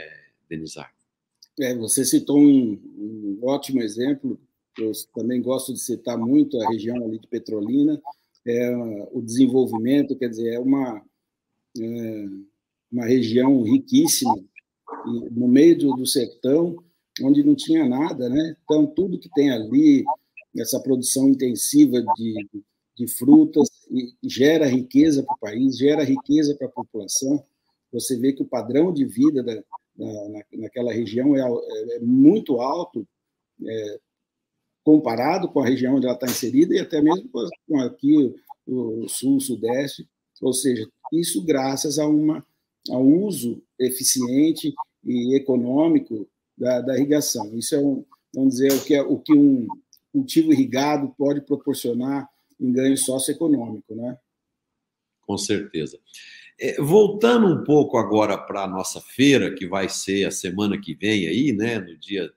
[0.48, 0.92] Denizar?
[1.60, 4.40] É, você citou um, um, ótimo exemplo.
[4.78, 8.00] Eu também gosto de citar muito a região ali de Petrolina.
[8.46, 8.74] É,
[9.12, 11.02] o desenvolvimento, quer dizer, é uma
[11.78, 12.26] é,
[12.90, 14.34] uma região riquíssima
[15.30, 16.76] no meio do, do sertão
[17.22, 18.56] onde não tinha nada, né?
[18.64, 20.04] Então, tudo que tem ali,
[20.56, 22.48] essa produção intensiva de,
[22.96, 23.68] de frutas,
[24.22, 27.44] gera riqueza para o país, gera riqueza para a população.
[27.92, 32.60] Você vê que o padrão de vida da, da, naquela região é, é, é muito
[32.60, 33.06] alto,
[33.66, 34.00] é,
[34.90, 38.34] comparado com a região onde ela está inserida e até mesmo com aqui
[38.66, 40.04] o sul, sudeste.
[40.42, 42.44] Ou seja, isso graças a, uma,
[42.88, 44.74] um uso eficiente
[45.04, 47.56] e econômico da, da irrigação.
[47.56, 49.68] Isso é, um, vamos dizer, o que, é, o que um
[50.12, 52.28] cultivo irrigado pode proporcionar
[52.60, 54.18] em ganho socioeconômico, né?
[55.24, 56.00] Com certeza.
[56.58, 60.96] É, voltando um pouco agora para a nossa feira, que vai ser a semana que
[60.96, 62.28] vem aí, né, no dia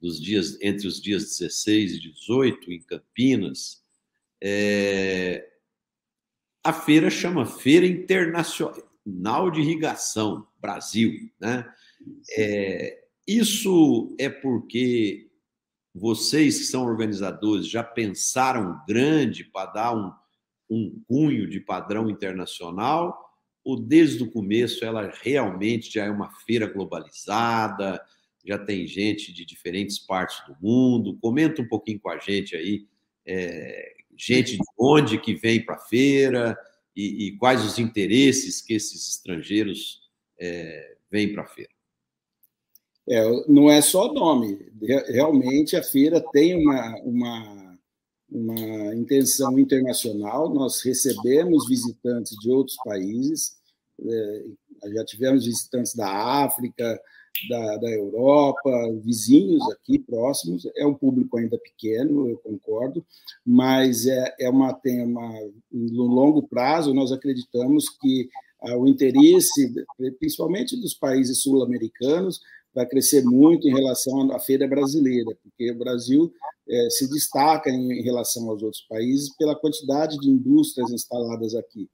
[0.00, 3.82] dos dias entre os dias 16 e 18 em Campinas,
[4.42, 5.46] é,
[6.64, 11.66] a feira chama Feira Internacional de Irrigação Brasil, né?
[12.36, 15.30] É, isso é porque
[15.94, 20.12] vocês que são organizadores já pensaram grande para dar um,
[20.70, 23.18] um cunho de padrão internacional?
[23.62, 28.02] Ou desde o começo ela realmente já é uma feira globalizada,
[28.44, 31.18] já tem gente de diferentes partes do mundo?
[31.20, 32.86] Comenta um pouquinho com a gente aí,
[33.26, 36.58] é, gente de onde que vem para a feira
[36.96, 40.00] e, e, quais os interesses que esses estrangeiros
[40.38, 41.70] é, vêm para a feira.
[43.08, 44.70] É, não é só nome.
[45.08, 47.78] Realmente a feira tem uma, uma,
[48.30, 50.52] uma intenção internacional.
[50.52, 53.56] Nós recebemos visitantes de outros países,
[54.02, 54.44] é,
[54.94, 56.08] já tivemos visitantes da
[56.44, 57.00] África,
[57.48, 58.70] da, da Europa,
[59.02, 60.68] vizinhos aqui próximos.
[60.76, 63.04] É um público ainda pequeno, eu concordo,
[63.44, 65.30] mas é, é uma, tem uma.
[65.70, 68.28] No longo prazo, nós acreditamos que
[68.62, 69.72] ah, o interesse,
[70.18, 72.40] principalmente dos países sul-americanos,
[72.74, 76.32] vai crescer muito em relação à feira brasileira, porque o Brasil
[76.68, 81.88] é, se destaca em, relação aos outros países pela quantidade de indústrias instaladas aqui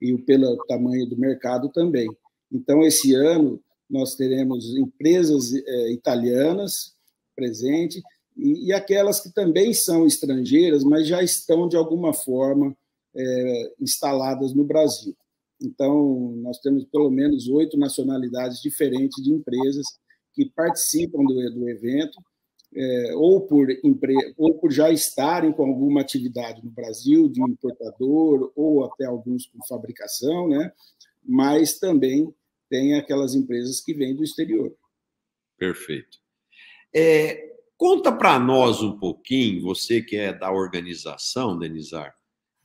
[0.00, 2.08] e pelo tamanho do mercado também.
[2.52, 3.60] Então, esse ano,
[3.90, 6.94] nós teremos empresas é, italianas
[7.34, 8.00] presentes
[8.36, 12.74] e, e, aquelas que também são estrangeiras, mas já estão, de alguma forma,
[13.14, 15.14] é, instaladas no Brasil.
[15.60, 19.84] Então, nós temos pelo menos oito nacionalidades diferentes de empresas
[20.32, 22.18] que participam do, do evento,
[22.74, 23.66] é, ou, por
[24.38, 29.58] ou por já estarem com alguma atividade no Brasil, de importador, ou até alguns com
[29.66, 30.72] fabricação, né?
[31.22, 32.32] mas também
[32.70, 34.74] tem aquelas empresas que vêm do exterior.
[35.58, 36.18] Perfeito.
[36.94, 42.14] É, conta para nós um pouquinho, você que é da organização, Denizar,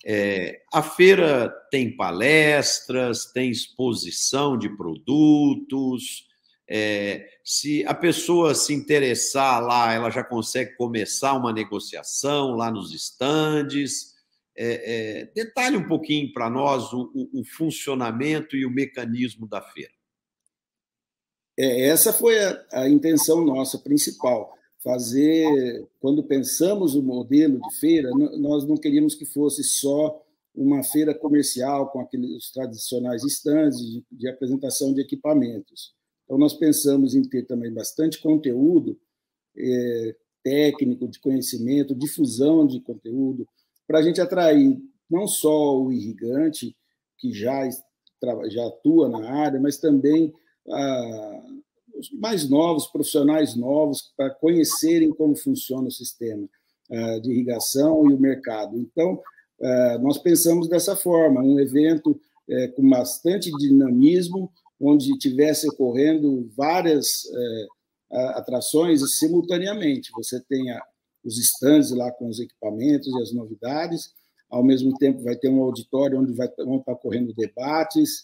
[0.05, 6.27] é, a feira tem palestras, tem exposição de produtos,
[6.67, 12.93] é, se a pessoa se interessar lá, ela já consegue começar uma negociação lá nos
[12.93, 14.15] estandes.
[14.57, 19.61] É, é, detalhe um pouquinho para nós o, o, o, funcionamento e o mecanismo da
[19.61, 19.91] feira.
[21.57, 24.53] É, essa foi a, a, intenção nossa principal.
[24.83, 30.21] Fazer, quando pensamos o modelo de feira, nós não queríamos que fosse só
[30.53, 37.15] uma feira comercial com aqueles tradicionais estandes de, de apresentação de equipamentos então, nós pensamos
[37.15, 38.99] em ter também bastante conteúdo
[39.55, 43.47] é, técnico, de conhecimento, difusão de conteúdo,
[43.87, 46.75] para a gente atrair não só o irrigante,
[47.17, 47.69] que já,
[48.49, 50.33] já atua na área, mas também
[50.69, 51.41] ah,
[51.97, 56.47] os mais novos, profissionais novos, para conhecerem como funciona o sistema
[56.91, 58.77] ah, de irrigação e o mercado.
[58.77, 59.21] Então,
[59.61, 67.23] ah, nós pensamos dessa forma, um evento é, com bastante dinamismo, onde tivesse ocorrendo várias
[68.35, 70.11] atrações simultaneamente.
[70.11, 70.79] Você tenha
[71.23, 74.13] os estandes lá com os equipamentos e as novidades,
[74.47, 78.21] ao mesmo tempo vai ter um auditório onde vai, vão estar ocorrendo debates,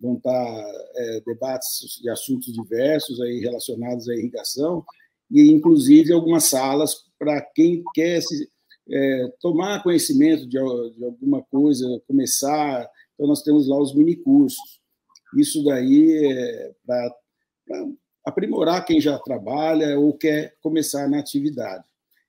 [0.00, 4.84] vão estar é, debates de assuntos diversos aí relacionados à irrigação,
[5.30, 8.48] e inclusive algumas salas para quem quer se,
[8.90, 12.88] é, tomar conhecimento de, de alguma coisa, começar.
[13.14, 14.80] Então, nós temos lá os minicursos.
[15.36, 17.16] Isso daí é para
[18.24, 21.84] aprimorar quem já trabalha ou quer começar na atividade.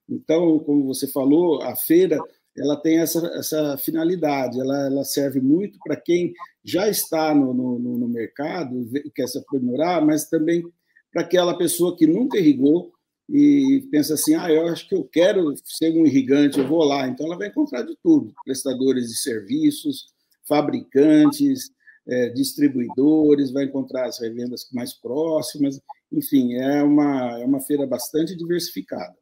[0.07, 2.19] Então, como você falou, a feira
[2.57, 6.33] ela tem essa, essa finalidade, ela, ela serve muito para quem
[6.63, 10.63] já está no, no, no mercado, quer se aprimorar, mas também
[11.11, 12.91] para aquela pessoa que nunca irrigou
[13.29, 17.07] e pensa assim, ah, eu acho que eu quero ser um irrigante, eu vou lá.
[17.07, 20.07] Então, ela vai encontrar de tudo, prestadores de serviços,
[20.47, 21.71] fabricantes,
[22.07, 25.81] é, distribuidores, vai encontrar as revendas mais próximas,
[26.11, 29.15] enfim, é uma, é uma feira bastante diversificada.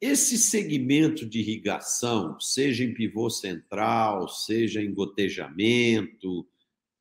[0.00, 6.46] Esse segmento de irrigação, seja em pivô central, seja em gotejamento,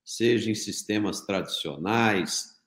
[0.04, 2.58] seja em sistemas tradicionais,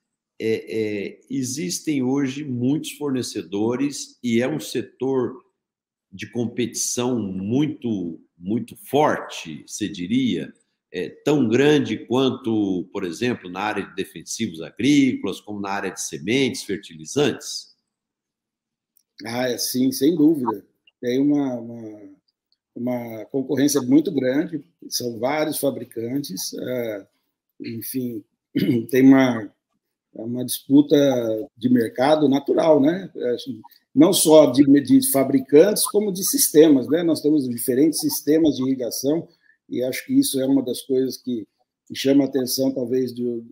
[0.41, 5.35] é, é, existem hoje muitos fornecedores e é um setor
[6.13, 10.53] de competição muito, muito forte, se diria,
[10.93, 16.01] é, tão grande quanto, por exemplo, na área de defensivos agrícolas, como na área de
[16.01, 17.70] sementes, fertilizantes?
[19.27, 20.65] Ah, é, sim, sem dúvida.
[21.01, 22.01] Tem uma, uma,
[22.75, 27.07] uma, concorrência muito grande, são vários fabricantes, é,
[27.61, 28.25] enfim,
[28.91, 29.53] tem uma,
[30.13, 30.97] uma disputa
[31.57, 33.11] de mercado natural, né?
[33.15, 33.37] É,
[33.95, 37.03] não só de, de fabricantes, como de sistemas, né?
[37.03, 39.29] Nós temos diferentes sistemas de irrigação,
[39.69, 41.47] e acho que isso é uma das coisas que,
[41.93, 43.43] chama a atenção, talvez, de,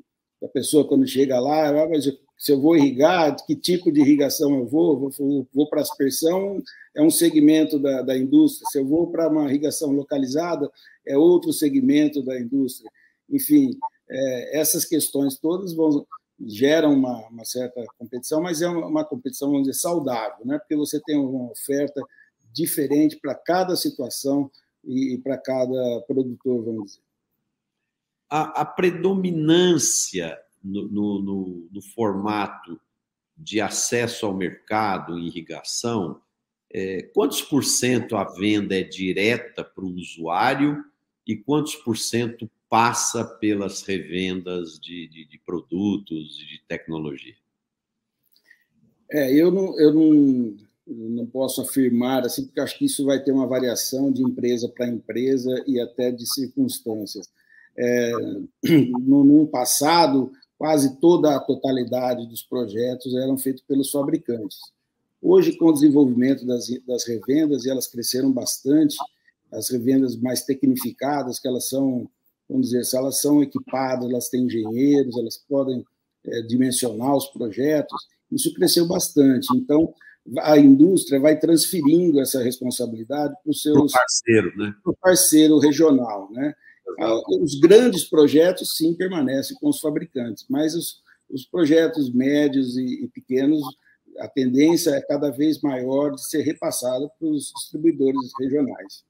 [0.40, 2.06] da pessoa quando chega lá, ah, mas
[2.38, 6.62] se eu vou irrigar, que tipo de irrigação eu vou, vou, vou para aspersão,
[6.94, 10.70] é um segmento da, da indústria, se eu vou para uma irrigação localizada,
[11.04, 12.88] é outro segmento da indústria.
[13.28, 13.76] Enfim,
[14.08, 16.06] é, essas questões todas vão,
[16.40, 20.58] geram uma, uma, certa competição, mas é uma, competição, vamos dizer, saudável, né?
[20.58, 22.00] porque você tem uma oferta
[22.52, 24.48] diferente para cada situação
[24.84, 27.02] e para cada produtor, vamos dizer.
[28.30, 32.80] A, a predominância no, no, no, formato
[33.36, 36.20] de acesso ao mercado irrigação,
[36.70, 40.84] é, quantos por cento a venda é direta para o usuário
[41.26, 47.34] e quantos por cento passa pelas revendas de, de, de produtos e de tecnologia?
[49.10, 50.56] É, eu não, eu não,
[50.86, 54.86] não posso afirmar assim, porque acho que isso vai ter uma variação de empresa para
[54.86, 57.28] empresa e até de circunstâncias.
[57.76, 58.12] É,
[59.00, 64.58] no, no passado, quase toda a totalidade dos projetos eram feitos pelos fabricantes.
[65.22, 68.96] Hoje, com o desenvolvimento das, das revendas, e elas cresceram bastante,
[69.52, 72.08] as revendas mais tecnificadas, que elas são,
[72.48, 75.84] vamos dizer, se elas são equipadas, elas têm engenheiros, elas podem
[76.26, 77.96] é, dimensionar os projetos,
[78.30, 79.48] isso cresceu bastante.
[79.56, 79.94] Então,
[80.40, 84.74] a indústria vai transferindo essa responsabilidade para o seu parceiro, né?
[85.00, 86.54] parceiro regional, né?
[86.98, 93.04] Ah, os grandes projetos, sim, permanecem com os fabricantes, mas os, os projetos médios e,
[93.04, 93.62] e, pequenos,
[94.18, 99.04] a tendência é cada vez maior de ser repassada para os distribuidores regionais.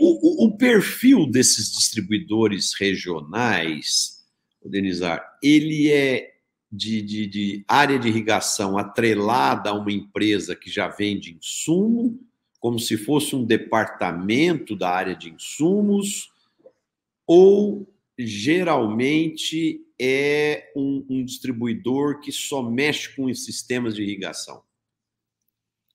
[0.00, 4.22] O, o, o perfil desses distribuidores regionais,
[4.64, 6.32] Denizar, ele é
[6.70, 12.18] de, de, de, área de irrigação atrelada a uma empresa que já vende insumo,
[12.58, 16.31] como se fosse um departamento da área de insumos,
[17.26, 24.62] ou geralmente é um, um, distribuidor que só mexe com os sistemas de irrigação?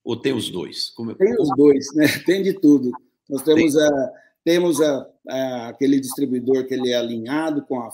[0.04, 0.90] Ou tem os dois?
[0.92, 1.12] Como...
[1.12, 2.08] É tem os dois, né?
[2.26, 2.92] Tem de tudo.
[3.30, 4.14] Nós temos, a,
[4.44, 7.92] temos a, a, aquele distribuidor que ele é alinhado com, a,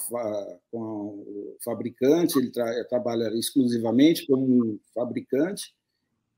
[0.72, 5.74] com o fabricante, ele tra, trabalha exclusivamente como um fabricante.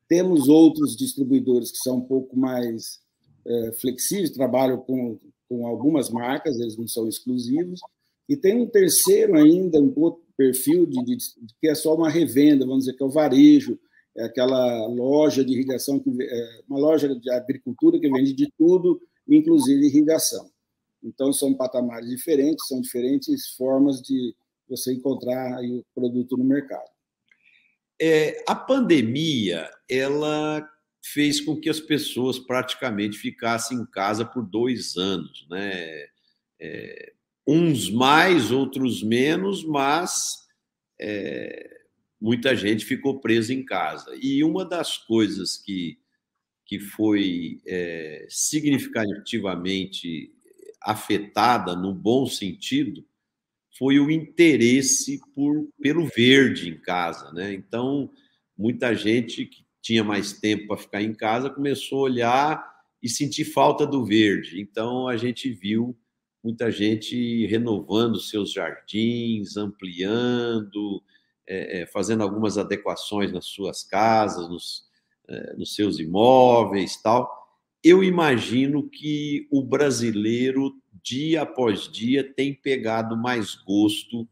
[0.08, 3.02] Temos outros distribuidores que são um pouco mais
[3.46, 5.20] é, flexíveis, trabalham com
[5.56, 7.80] com algumas marcas, eles não são exclusivos.
[8.28, 12.10] E tem um terceiro ainda, um outro perfil de, de, de, que é só uma
[12.10, 13.80] revenda, vamos dizer, que é o varejo,
[14.18, 19.02] é aquela loja de irrigação, que, é uma loja de agricultura que vende de tudo,
[19.28, 20.50] inclusive irrigação.
[21.04, 24.36] Então, são patamares diferentes, são diferentes formas de
[24.68, 26.90] você encontrar o produto no mercado.
[28.02, 30.68] É, a pandemia, ela
[31.14, 36.08] fez com que as pessoas praticamente ficassem em casa por dois anos, né?
[36.60, 37.14] É,
[37.48, 40.48] uns mais, outros menos, mas
[41.00, 41.70] é,
[42.20, 44.18] muita gente ficou presa em casa.
[44.20, 46.00] E uma das coisas que,
[46.66, 50.34] que foi é, significativamente
[50.82, 53.06] afetada, no bom sentido,
[53.78, 57.32] foi o interesse por, pelo verde em casa.
[57.32, 57.54] Né?
[57.54, 58.10] Então,
[58.58, 63.46] muita gente que tinha mais tempo para ficar em casa, começou a olhar e sentir
[63.46, 64.60] falta do verde.
[64.60, 65.96] Então, a gente viu
[66.44, 71.04] muita gente renovando seus jardins, ampliando,
[71.48, 74.86] é, é, fazendo algumas adequações nas suas casas, nos,
[75.30, 77.32] é, nos seus imóveis tal.
[77.84, 80.74] Eu imagino que o brasileiro,
[81.04, 84.28] dia após dia, tem pegado mais gosto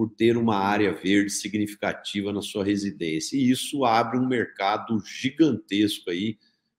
[0.00, 3.36] por ter uma área verde significativa na sua residência.
[3.36, 6.38] E isso abre um mercado gigantesco aí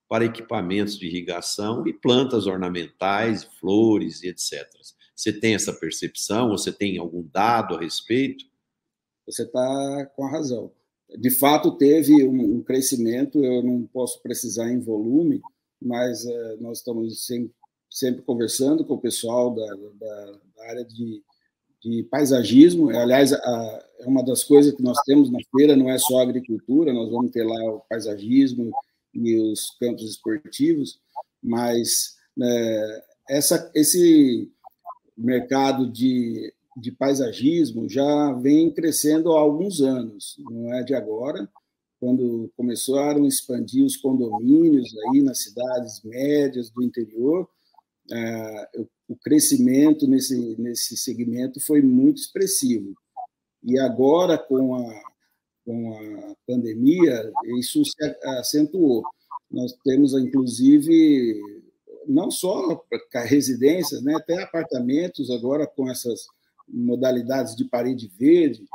[0.10, 4.68] para equipamentos de irrigação e plantas ornamentais, flores e etc.
[5.16, 6.50] Você tem essa percepção?
[6.50, 8.44] Você tem algum dado a respeito?
[9.28, 10.72] Você está com a razão.
[11.20, 15.40] De fato, teve um, crescimento, eu não posso precisar em volume,
[15.80, 17.54] mas uh, nós estamos sempre,
[17.88, 21.22] sempre, conversando com o pessoal da, da, da área de
[21.82, 22.90] de paisagismo.
[22.90, 27.10] Aliás, é uma das coisas que nós temos na feira, não é só agricultura, nós
[27.10, 28.72] vamos ter lá o paisagismo
[29.14, 31.00] e os campos esportivos,
[31.44, 34.50] mas né, essa, esse
[35.18, 41.50] mercado de, de paisagismo já vem crescendo há alguns anos, não é de agora,
[42.00, 47.61] quando começaram a expandir os condomínios aí nas cidades médias do interior, é,
[49.08, 52.94] o crescimento nesse, nesse segmento foi muito expressivo.
[53.64, 55.02] E agora, com a,
[55.66, 59.04] com a pandemia, isso se acentuou.
[59.50, 61.40] Nós temos, inclusive,
[62.08, 62.84] não só
[63.26, 66.26] residências, né, até apartamentos agora com essas
[66.68, 68.66] modalidades de parede verde,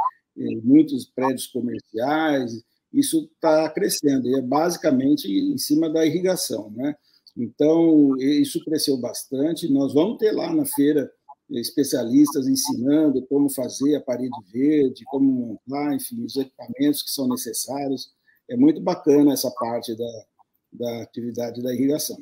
[0.62, 2.62] muitos prédios comerciais,
[2.93, 6.70] isso está crescendo, e é basicamente em cima da irrigação.
[6.70, 6.95] Né?
[7.37, 9.70] Então, isso cresceu bastante.
[9.70, 11.11] Nós vamos ter lá na feira
[11.51, 18.12] especialistas ensinando como fazer a parede verde, como montar, enfim, os equipamentos que são necessários.
[18.49, 20.24] É muito bacana essa parte da,
[20.72, 22.16] da atividade da irrigação.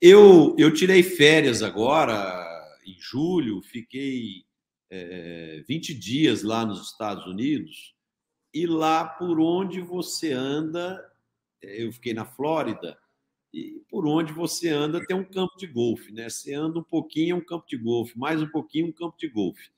[0.00, 2.46] Eu, eu tirei férias agora,
[2.86, 4.44] em julho, fiquei
[4.90, 7.94] é, 20 dias lá nos Estados Unidos,
[8.54, 11.04] e lá por onde você anda,
[11.60, 12.96] eu fiquei na Flórida,
[13.52, 16.28] e por onde você anda tem um campo de golfe, né?
[16.28, 19.28] Você anda um pouquinho, é um campo de golfe, mais um pouquinho, um campo de
[19.28, 19.70] golfe.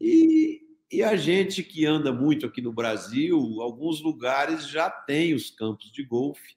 [0.00, 5.50] E, e a gente que anda muito aqui no Brasil, alguns lugares já tem os
[5.50, 6.56] campos de golfe,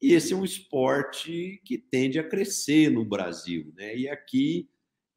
[0.00, 3.94] e esse é um esporte que tende a crescer no Brasil, né?
[3.94, 4.68] E aqui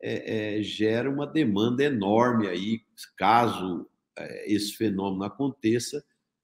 [0.01, 2.81] é, é, gera uma demanda enorme aí,
[3.17, 6.03] caso é, esse fenômeno aconteça,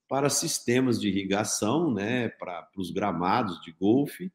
[0.09, 4.31] para sistemas de irrigação, né, para, para os gramados de golfe,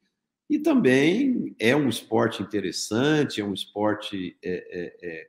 [0.49, 5.29] e também é um esporte interessante, é um esporte é, é, é,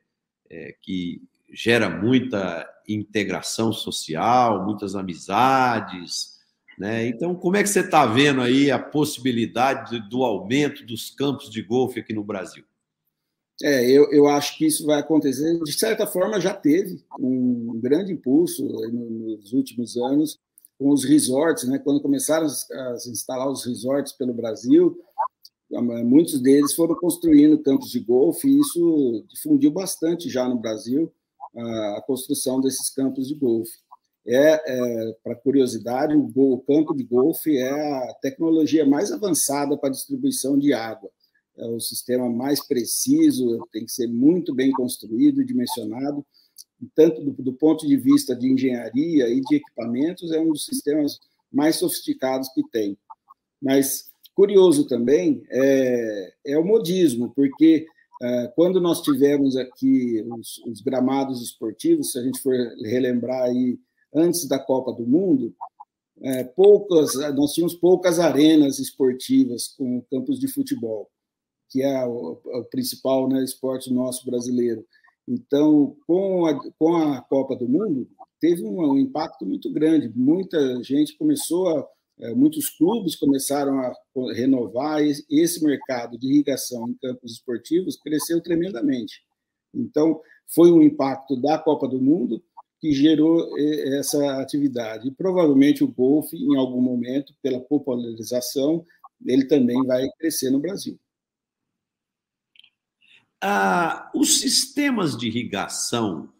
[0.50, 1.20] é, que
[1.52, 6.36] gera muita integração social, muitas amizades,
[6.78, 7.06] né?
[7.06, 11.62] Então, como é que você está vendo aí a possibilidade do aumento dos campos de
[11.62, 12.64] golfe aqui no Brasil?
[13.62, 15.58] É, eu, eu acho que isso vai acontecer.
[15.60, 20.38] De certa forma, já teve um grande impulso nos últimos anos
[20.78, 21.78] com os resorts, né?
[21.78, 24.98] Quando começaram a instalar os resorts pelo Brasil,
[25.70, 31.10] muitos deles foram construindo campos de golfe e isso difundiu bastante já no Brasil
[31.96, 33.72] a construção desses campos de golfe.
[34.28, 39.88] É, é para curiosidade, o, o campo de golfe é a tecnologia mais avançada para
[39.88, 41.08] distribuição de água
[41.58, 46.24] é o sistema mais preciso, tem que ser muito bem construído, dimensionado,
[46.94, 51.18] tanto do, do, ponto de vista de engenharia e de equipamentos, é um dos sistemas
[51.50, 52.98] mais sofisticados que tem.
[53.60, 57.86] Mas curioso também é, é o modismo, porque
[58.20, 63.78] é, quando nós tivemos aqui os, os, gramados esportivos, se a gente for relembrar aí
[64.14, 65.54] antes da Copa do Mundo,
[66.20, 71.10] é, poucas, nós tínhamos poucas arenas esportivas com campos de futebol
[71.68, 74.84] que é o, o principal né, esporte nosso brasileiro.
[75.28, 78.08] Então, com a, com a Copa do Mundo,
[78.40, 80.12] teve um, um impacto muito grande.
[80.14, 81.88] Muita gente começou a.
[82.18, 83.92] É, muitos clubes começaram a
[84.32, 89.20] renovar e esse mercado de irrigação em campos esportivos cresceu tremendamente.
[89.74, 92.42] Então, foi um impacto da Copa do Mundo
[92.80, 93.46] que gerou
[93.98, 95.08] essa atividade.
[95.08, 98.84] E provavelmente o golfe, em algum momento, pela popularização,
[99.26, 100.98] ele também vai crescer no Brasil.
[103.42, 106.32] Ah, os sistemas de irrigação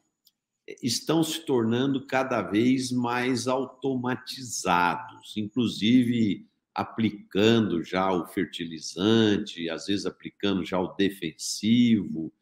[0.82, 10.64] estão se tornando cada vez mais automatizados, inclusive aplicando já o fertilizante, às vezes aplicando
[10.64, 12.32] já o defensivo.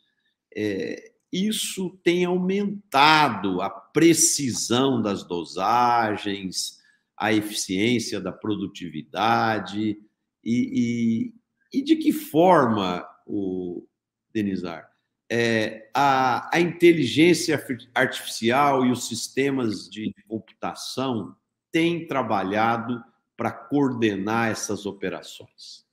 [0.55, 6.79] É, isso tem aumentado a precisão das dosagens,
[7.17, 9.99] a eficiência da produtividade
[10.45, 11.33] e,
[11.73, 13.87] e, e de que forma o,
[14.35, 14.91] Denizar,
[15.31, 17.63] é, a, a inteligência
[17.95, 21.35] artificial e os sistemas de computação
[21.73, 23.03] têm trabalhado
[23.37, 25.85] para coordenar essas operações?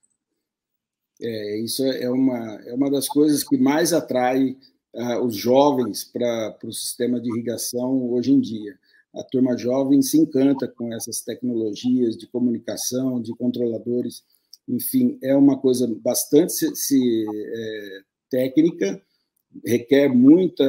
[1.21, 4.57] É, isso é uma, é uma das coisas que mais atrai
[4.93, 8.77] uh, os jovens para o sistema de irrigação hoje em dia.
[9.13, 14.23] A turma jovem se encanta com essas tecnologias de comunicação, de controladores,
[14.67, 18.01] enfim, é uma coisa bastante se, se, é,
[18.31, 18.99] técnica,
[19.63, 20.65] requer muita,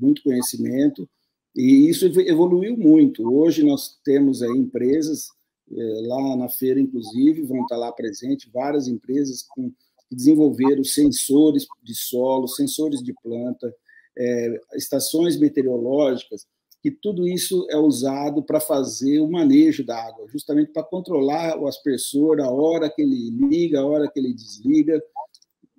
[0.00, 1.06] muito conhecimento,
[1.54, 3.28] e isso evoluiu muito.
[3.30, 5.28] Hoje nós temos aí empresas,
[5.70, 9.70] é, lá na feira, inclusive, vão estar lá presentes, várias empresas com,
[10.08, 13.74] que desenvolveram sensores de solo, sensores de planta,
[14.16, 16.46] é, estações meteorológicas,
[16.82, 21.66] que tudo isso é usado para fazer o manejo da água, justamente para controlar o
[21.66, 25.02] aspersor, a hora que ele liga, a hora que ele desliga.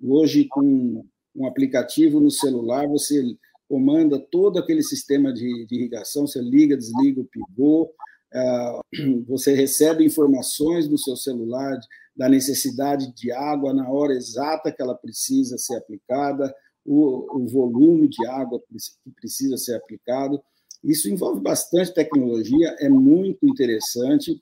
[0.02, 3.22] Hoje, com um aplicativo no celular, você
[3.68, 7.90] comanda todo aquele sistema de, de irrigação, você liga, desliga o pivô,
[8.32, 8.80] ah,
[9.26, 11.78] você recebe informações no seu celular
[12.16, 18.08] da necessidade de água na hora exata que ela precisa ser aplicada, o, o volume
[18.08, 20.40] de água que precisa ser aplicado.
[20.82, 24.40] Isso envolve bastante tecnologia, é muito interessante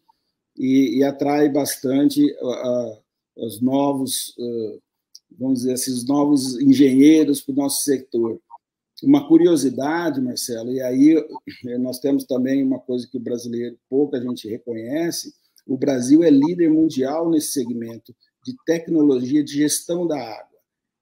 [0.57, 3.03] e, e atrai bastante uh,
[3.37, 4.83] os novos, uh,
[5.39, 8.41] vamos dizer assim, os novos engenheiros para o nosso setor.
[9.03, 11.17] Uma curiosidade, Marcelo, e aí
[11.67, 15.35] eh, nós temos também uma coisa que o brasileiro pouca gente reconhece:
[15.67, 18.15] o Brasil é líder mundial nesse segmento
[18.45, 20.59] de tecnologia de gestão da água.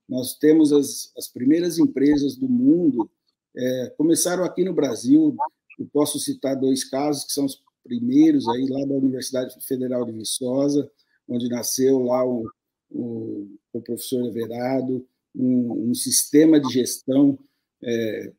[0.08, 3.10] Nós temos as, as primeiras empresas do mundo
[3.56, 5.36] é, começaram aqui no Brasil,
[5.78, 10.12] eu posso citar dois casos que são os primeiros aí lá da Universidade Federal de
[10.12, 10.90] Viçosa,
[11.28, 12.46] onde nasceu lá o,
[12.90, 13.48] o,
[13.78, 17.38] o professor Everado, um, um, sistema de gestão,
[17.82, 18.32] é,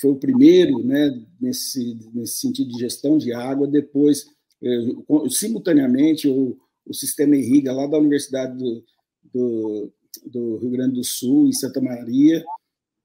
[0.00, 4.26] foi o primeiro né, nesse, nesse sentido de gestão de água, depois,
[4.62, 8.84] é, simultaneamente, o, o sistema Irriga, lá da Universidade do,
[9.32, 9.92] do,
[10.26, 12.44] do Rio Grande do Sul, em Santa Maria,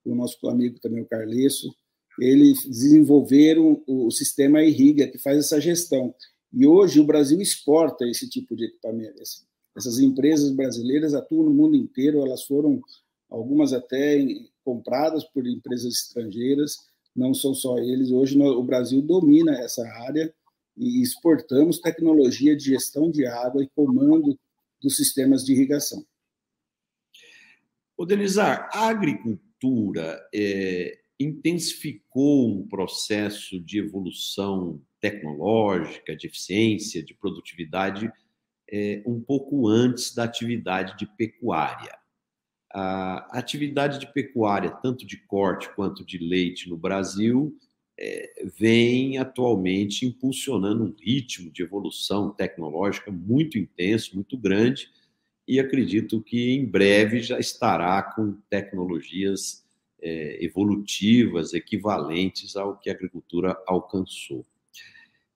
[0.05, 1.73] o nosso amigo também, o Carlesso,
[2.19, 6.13] eles desenvolveram o sistema Irriga, que faz essa gestão.
[6.51, 9.21] E hoje o Brasil exporta esse tipo de equipamento.
[9.75, 12.81] Essas empresas brasileiras atuam no mundo inteiro, elas foram,
[13.29, 14.17] algumas até
[14.63, 16.75] compradas por empresas estrangeiras,
[17.15, 18.11] não são só eles.
[18.11, 20.33] Hoje o Brasil domina essa área
[20.77, 24.37] e exportamos tecnologia de gestão de água e comando
[24.81, 26.05] dos sistemas de irrigação.
[27.97, 37.13] O Denizar, a agricultura cultura é, intensificou um processo de evolução tecnológica, de eficiência, de
[37.13, 38.09] produtividade,
[38.71, 41.97] é, um pouco antes da atividade de pecuária.
[42.71, 47.57] A atividade de pecuária, tanto de corte quanto de leite no Brasil,
[47.99, 54.89] é, vem atualmente impulsionando um ritmo de evolução tecnológica muito intenso, muito grande,
[55.47, 59.65] e acredito que em breve já estará com tecnologias
[60.01, 64.45] é, evolutivas equivalentes ao que a agricultura alcançou.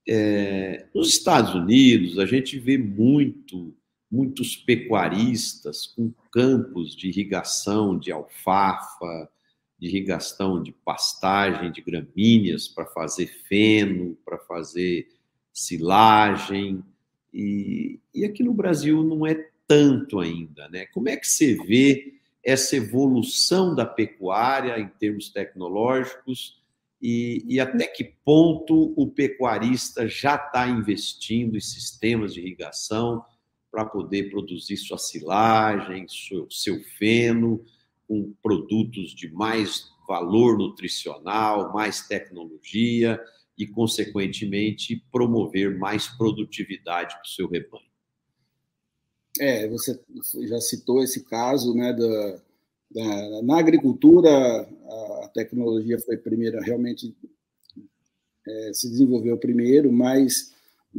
[0.07, 3.73] É, nos Estados Unidos, a gente vê muito,
[4.11, 9.29] muitos pecuaristas com campos de irrigação de alfafa,
[9.79, 15.07] de irrigação de pastagem, de gramíneas para fazer feno, para fazer
[15.53, 16.83] silagem.
[17.33, 20.85] E, e aqui no Brasil não é tanto ainda, né?
[20.87, 26.61] Como é que você vê essa evolução da pecuária em termos tecnológicos
[27.03, 33.25] e, e até que ponto o pecuarista já está investindo em sistemas de irrigação
[33.69, 37.61] para poder produzir sua silagem, seu, seu feno,
[38.07, 43.19] com produtos de mais valor nutricional, mais tecnologia
[43.57, 47.83] e, consequentemente, promover mais produtividade para o seu rebanho.
[49.41, 49.99] É, você
[50.47, 52.41] já citou esse caso, né, da,
[53.43, 54.29] na agricultura
[55.23, 57.15] a tecnologia foi primeira, realmente
[58.47, 60.51] é, se desenvolveu primeiro, mas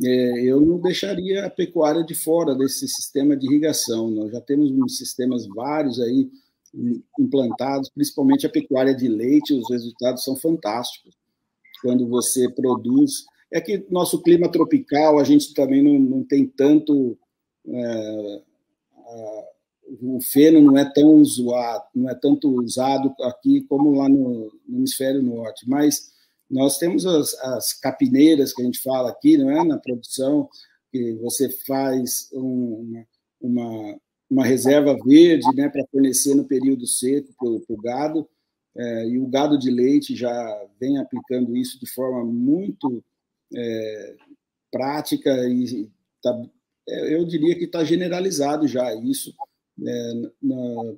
[0.02, 4.10] é, eu não deixaria a pecuária de fora desse sistema de irrigação.
[4.10, 6.30] Nós já temos uns sistemas vários aí
[7.18, 11.14] implantados, principalmente a pecuária de leite, os resultados são fantásticos.
[11.82, 13.24] Quando você produz.
[13.52, 17.16] É que nosso clima tropical, a gente também não, não tem tanto
[17.68, 18.42] é,
[20.04, 24.78] o feno não é tão usado, não é tanto usado aqui como lá no, no
[24.78, 26.12] hemisfério norte, mas
[26.50, 30.48] nós temos as, as, capineiras que a gente fala aqui, não é, na produção
[30.92, 33.02] que você faz um,
[33.40, 34.00] uma,
[34.30, 38.28] uma reserva verde, né, para fornecer no período seco para o gado,
[38.76, 43.02] é, e o gado de leite já vem aplicando isso de forma muito
[43.54, 44.16] é,
[44.70, 45.88] prática e
[46.22, 46.42] tá,
[46.88, 49.32] é, eu diria que está generalizado já isso,
[49.82, 50.12] é,
[50.42, 50.94] na,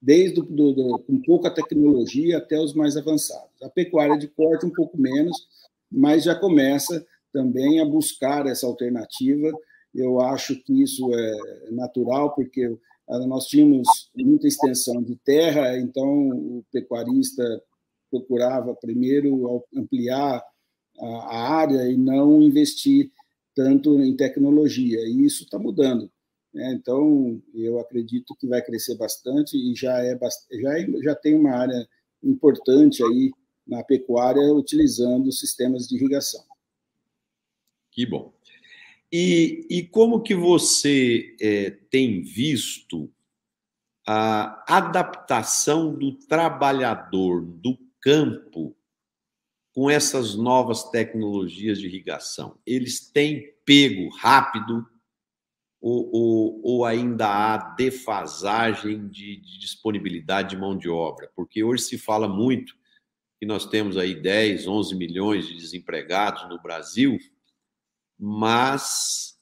[0.00, 3.62] desde do, do, com pouca tecnologia até os mais avançados.
[3.62, 5.36] A pecuária de corte um pouco menos,
[5.90, 9.50] mas já começa também a buscar essa alternativa.
[9.94, 12.76] Eu acho que isso é natural, porque
[13.26, 17.62] nós tínhamos muita extensão de terra, então o pecuarista
[18.10, 20.42] procurava primeiro ampliar
[20.98, 23.10] a área e não investir
[23.54, 25.00] tanto em tecnologia.
[25.00, 26.10] E isso está mudando.
[26.56, 26.72] Né?
[26.72, 31.50] Então, eu acredito que vai crescer bastante e já, é, já, é, já tem uma
[31.50, 31.86] área
[32.24, 33.30] importante aí
[33.66, 36.42] na pecuária utilizando sistemas de irrigação.
[37.90, 38.32] Que bom.
[39.12, 43.12] E, e como que você é, tem visto
[44.06, 48.74] a adaptação do trabalhador do campo
[49.74, 52.58] com essas novas tecnologias de irrigação?
[52.64, 54.86] Eles têm pego rápido
[55.80, 61.30] ou, ou, ou ainda há defasagem de, de, disponibilidade de mão de obra?
[61.34, 62.74] Porque hoje se fala muito
[63.38, 67.18] que nós temos aí 10, 11 milhões de desempregados no Brasil,
[68.18, 69.36] mas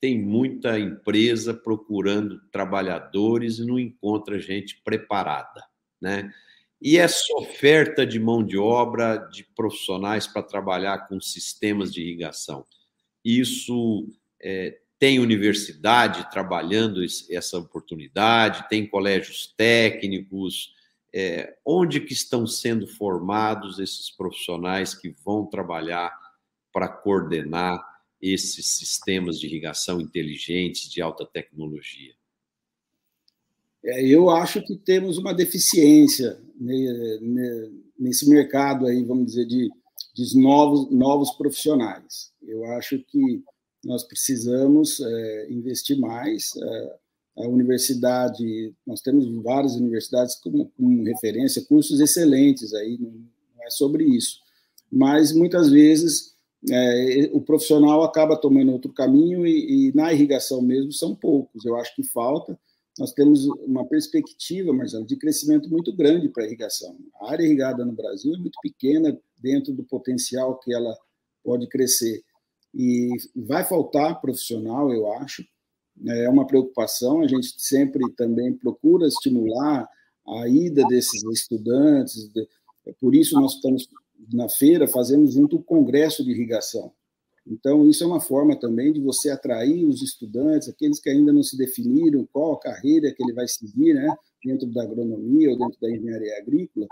[0.00, 5.64] tem muita empresa procurando trabalhadores e não encontra gente preparada,
[6.00, 6.32] né?
[6.82, 12.64] E essa oferta de mão de obra de profissionais para trabalhar com sistemas de irrigação,
[13.22, 14.08] isso
[14.42, 20.74] é, tem universidade trabalhando essa oportunidade, tem colégios técnicos,
[21.12, 26.14] é, onde que estão sendo formados esses profissionais que vão trabalhar
[26.70, 27.82] para coordenar
[28.20, 32.12] esses sistemas de irrigação inteligentes de alta tecnologia?
[33.82, 36.38] É, eu acho que temos uma deficiência
[37.98, 39.70] nesse mercado aí, vamos dizer, de,
[40.14, 42.30] de novos, novos profissionais.
[42.42, 43.42] Eu acho que
[43.84, 46.50] nós precisamos é, investir mais.
[46.56, 46.96] É,
[47.38, 53.14] a universidade, nós temos várias universidades como, como, referência, cursos excelentes aí, não,
[53.64, 54.40] é sobre isso.
[54.92, 56.34] Mas muitas vezes
[56.68, 61.64] é, o profissional acaba tomando outro caminho e, e na irrigação mesmo são poucos.
[61.64, 62.58] Eu acho que falta
[63.00, 66.98] nós temos uma perspectiva, Marcelo, de crescimento muito grande para a irrigação.
[67.22, 70.94] A área irrigada no Brasil é muito pequena dentro do potencial que ela
[71.42, 72.22] pode crescer.
[72.74, 75.44] E vai faltar profissional, eu acho.
[76.06, 77.20] É uma preocupação.
[77.20, 79.88] A gente sempre também procura estimular
[80.26, 82.30] a ida desses estudantes.
[83.00, 83.88] Por isso, nós estamos
[84.32, 86.92] na feira fazendo junto o congresso de irrigação
[87.46, 91.42] então, isso é uma forma também de você atrair os estudantes, aqueles que ainda não
[91.42, 94.14] se definiram qual a carreira que ele vai seguir, né,
[94.44, 96.86] dentro da agronomia ou dentro da engenharia agrícola,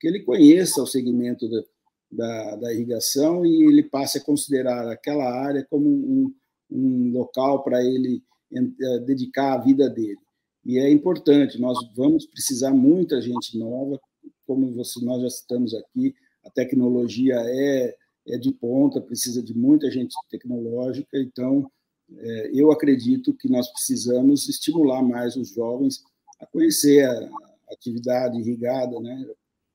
[0.00, 1.62] que ele conheça o segmento da,
[2.10, 6.34] da, da irrigação e ele passe a considerar aquela área como um,
[6.70, 10.18] um local para ele eh, dedicar a vida dele.
[10.64, 14.00] E é importante, nós vamos precisar muita gente nova,
[14.46, 17.94] como você, nós já estamos aqui, a tecnologia é
[18.28, 21.70] é de ponta, precisa de muita gente tecnológica, então
[22.16, 26.02] é, eu acredito que nós precisamos estimular mais os jovens
[26.40, 27.30] a conhecer a
[27.70, 29.26] atividade irrigada, né?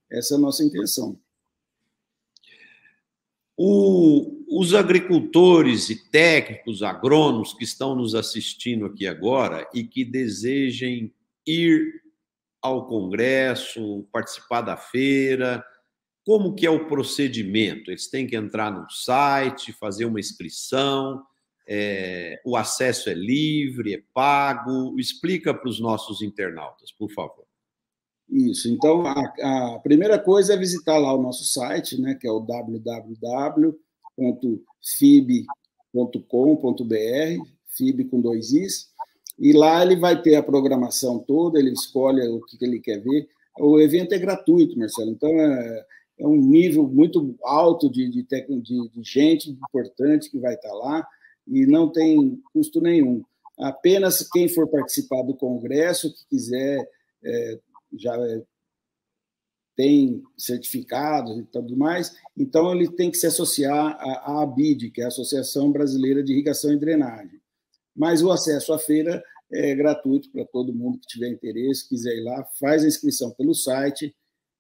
[0.10, 1.18] Essa é a nossa intenção.
[3.56, 11.14] O, os agricultores e técnicos, agrônomos que estão nos assistindo aqui agora e que desejem
[11.46, 12.02] ir
[12.62, 15.64] ao congresso, participar da feira,
[16.26, 17.92] como que é o procedimento?
[17.92, 21.22] Eles têm que entrar no site, fazer uma inscrição,
[21.68, 24.98] é, o acesso é livre, é pago?
[25.00, 27.46] Explica para os nossos internautas, por favor.
[28.30, 28.70] Isso.
[28.70, 32.40] Então, a, a, primeira coisa é visitar lá o nosso site, né, que é o
[32.40, 33.74] www.fib.com.br,
[37.68, 38.92] FIB com dois Is,
[39.38, 43.00] e lá ele vai ter a programação toda, ele escolhe o que, que ele quer
[43.00, 43.28] ver.
[43.60, 45.86] O evento é gratuito, Marcelo, então é,
[46.20, 51.06] é um nível muito alto de, de, de, de gente importante que vai estar lá
[51.48, 53.24] e não tem custo nenhum.
[53.60, 56.90] Apenas quem for participar do congresso, que quiser,
[57.24, 57.60] é,
[57.98, 58.44] já é,
[59.76, 65.02] tem certificados e tudo mais, então ele tem que se associar à, à ABID, que
[65.02, 67.42] é a Associação Brasileira de Irrigação e Drenagem.
[67.96, 72.24] Mas o acesso à feira é gratuito para todo mundo que tiver interesse, quiser ir
[72.24, 74.16] lá, faz a inscrição pelo site,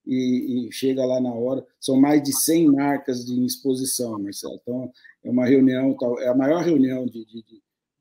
[0.05, 1.65] e, e, chega lá na hora.
[1.79, 4.59] São mais de 100 marcas de exposição, Marcelo.
[4.61, 4.91] Então,
[5.23, 7.43] é uma reunião, é a maior reunião de, de,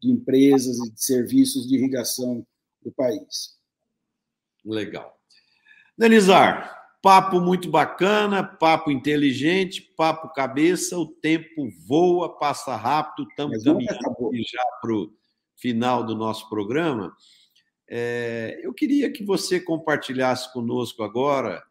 [0.01, 2.47] de empresas e de serviços de irrigação
[2.83, 3.57] do país.
[4.65, 5.19] Legal.
[6.03, 10.99] Denizar, Papo muito bacana, papo inteligente, papo cabeça.
[10.99, 13.29] O tempo voa, passa rápido.
[13.29, 13.97] Estamos caminhando
[14.53, 15.13] já para o
[15.55, 17.13] final do nosso programa.
[17.89, 21.63] É, eu queria que você compartilhasse conosco agora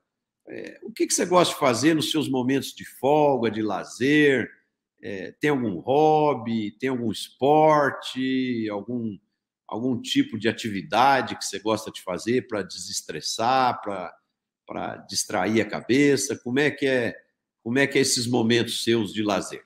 [0.47, 4.49] é, o que, que, você gosta de fazer nos seus momentos de folga, de lazer.
[5.03, 9.17] É, tem algum hobby, tem algum esporte, algum,
[9.67, 14.13] algum tipo de atividade que você gosta de fazer para desestressar, para
[14.71, 16.39] para distrair a cabeça?
[16.41, 17.13] Como é que é,
[17.61, 19.61] como é que é esses momentos seus de lazer?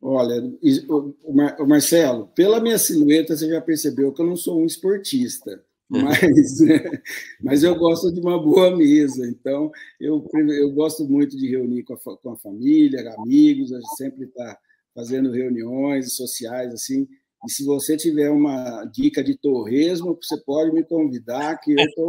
[0.00, 0.42] Olha,
[0.88, 6.04] o Marcelo, pela minha silhueta você já percebeu que eu não sou um esportista, uhum.
[6.04, 6.58] mas,
[7.42, 9.28] mas eu gosto de uma boa mesa.
[9.28, 9.70] Então,
[10.00, 14.24] eu, eu gosto muito de reunir com a, com a família, amigos, a gente sempre
[14.24, 14.58] está
[14.94, 17.06] fazendo reuniões sociais assim.
[17.46, 22.08] E se você tiver uma dica de torresmo, você pode me convidar, que eu estou.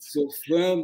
[0.00, 0.82] sou fã.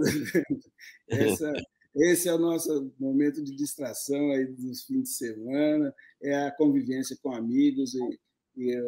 [1.08, 1.52] Essa,
[1.96, 7.16] esse é o nosso momento de distração aí dos fins de semana, é a convivência
[7.22, 8.20] com amigos e,
[8.56, 8.80] e,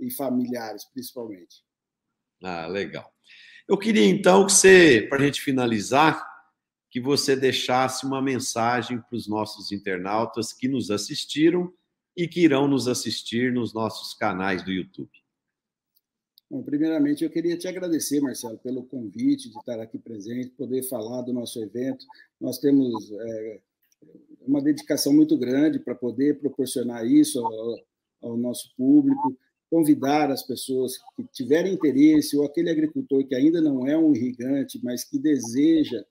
[0.00, 1.62] e familiares, principalmente.
[2.42, 3.12] Ah, legal.
[3.68, 6.26] Eu queria então que você, para a gente finalizar,
[6.90, 11.72] que você deixasse uma mensagem para os nossos internautas que nos assistiram
[12.16, 15.10] e que irão nos assistir nos nossos canais do YouTube.
[16.50, 21.22] Bom, primeiramente, eu queria te agradecer, Marcelo, pelo convite de estar aqui presente, poder falar
[21.22, 22.04] do nosso evento.
[22.40, 23.60] Nós temos é,
[24.40, 27.76] uma dedicação muito grande para poder proporcionar isso ao,
[28.22, 29.38] ao, nosso público,
[29.70, 34.80] convidar as pessoas que tiverem interesse, ou aquele agricultor que ainda não é um irrigante,
[34.82, 36.04] mas que deseja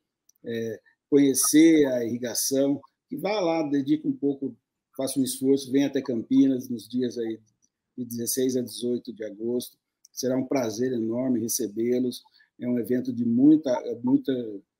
[0.45, 0.79] é,
[1.09, 2.79] conhecer a irrigação,
[3.09, 4.55] que vá lá, dedique um pouco
[4.99, 7.39] faça um esforço, venha até Campinas nos dias aí
[7.97, 9.77] de 16 a 18 de agosto.
[10.11, 12.21] Será um prazer enorme recebê-los.
[12.59, 13.71] É um evento de muita,
[14.03, 14.33] muita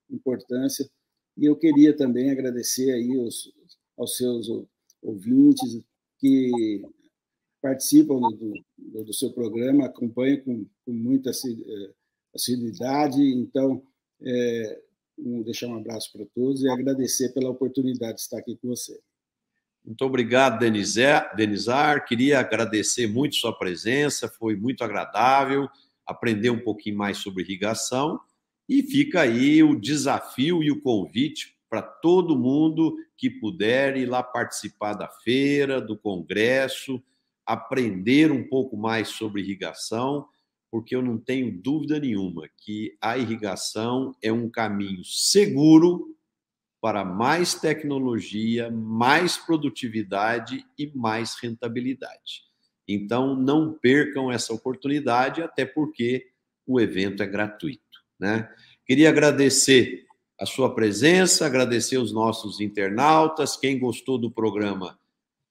[0.10, 0.90] importância.
[1.38, 3.50] E eu queria também agradecer aí aos,
[3.98, 4.50] aos seus
[5.02, 5.82] ouvintes
[6.18, 6.82] que
[7.62, 11.94] participam do, do, seu programa, acompanham com, com muita eh,
[12.36, 13.22] assiduidade.
[13.22, 13.82] Então,
[14.22, 14.82] é,
[15.46, 19.00] deixar um abraço para todos e agradecer pela oportunidade de estar aqui com você.
[19.86, 22.06] Muito obrigado, Denizar.
[22.06, 25.68] Queria agradecer muito sua presença, foi muito agradável
[26.10, 28.20] aprender um pouquinho mais sobre irrigação.
[28.68, 34.24] E fica aí o desafio e o convite para todo mundo que puder ir lá
[34.24, 37.02] participar da feira, do congresso,
[37.46, 40.28] aprender um pouco mais sobre irrigação,
[40.72, 46.16] porque eu não tenho dúvida nenhuma que a irrigação é um caminho seguro
[46.82, 52.44] para mais tecnologia, mais produtividade e mais rentabilidade.
[52.88, 56.28] Então, não percam essa oportunidade, até porque
[56.66, 57.82] o evento é gratuito.
[58.20, 58.50] Né?
[58.86, 60.06] Queria agradecer
[60.40, 63.58] a sua presença, agradecer os nossos internautas.
[63.58, 64.98] Quem gostou do programa,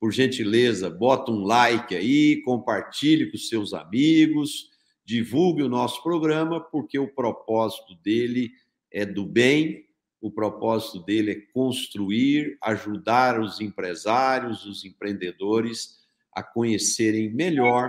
[0.01, 4.70] por gentileza, bota um like aí, compartilhe com seus amigos,
[5.05, 8.51] divulgue o nosso programa, porque o propósito dele
[8.91, 9.88] é do bem
[10.20, 15.98] o propósito dele é construir, ajudar os empresários, os empreendedores
[16.32, 17.88] a conhecerem melhor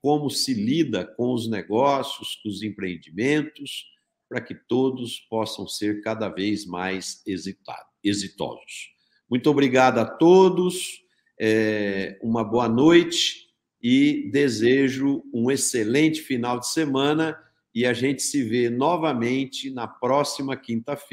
[0.00, 3.86] como se lida com os negócios, com os empreendimentos,
[4.28, 7.22] para que todos possam ser cada vez mais
[8.02, 8.90] exitosos.
[9.30, 11.02] Muito obrigado a todos,
[11.40, 13.48] é, uma boa noite
[13.80, 17.38] e desejo um excelente final de semana.
[17.74, 21.08] E a gente se vê novamente na próxima quinta-feira.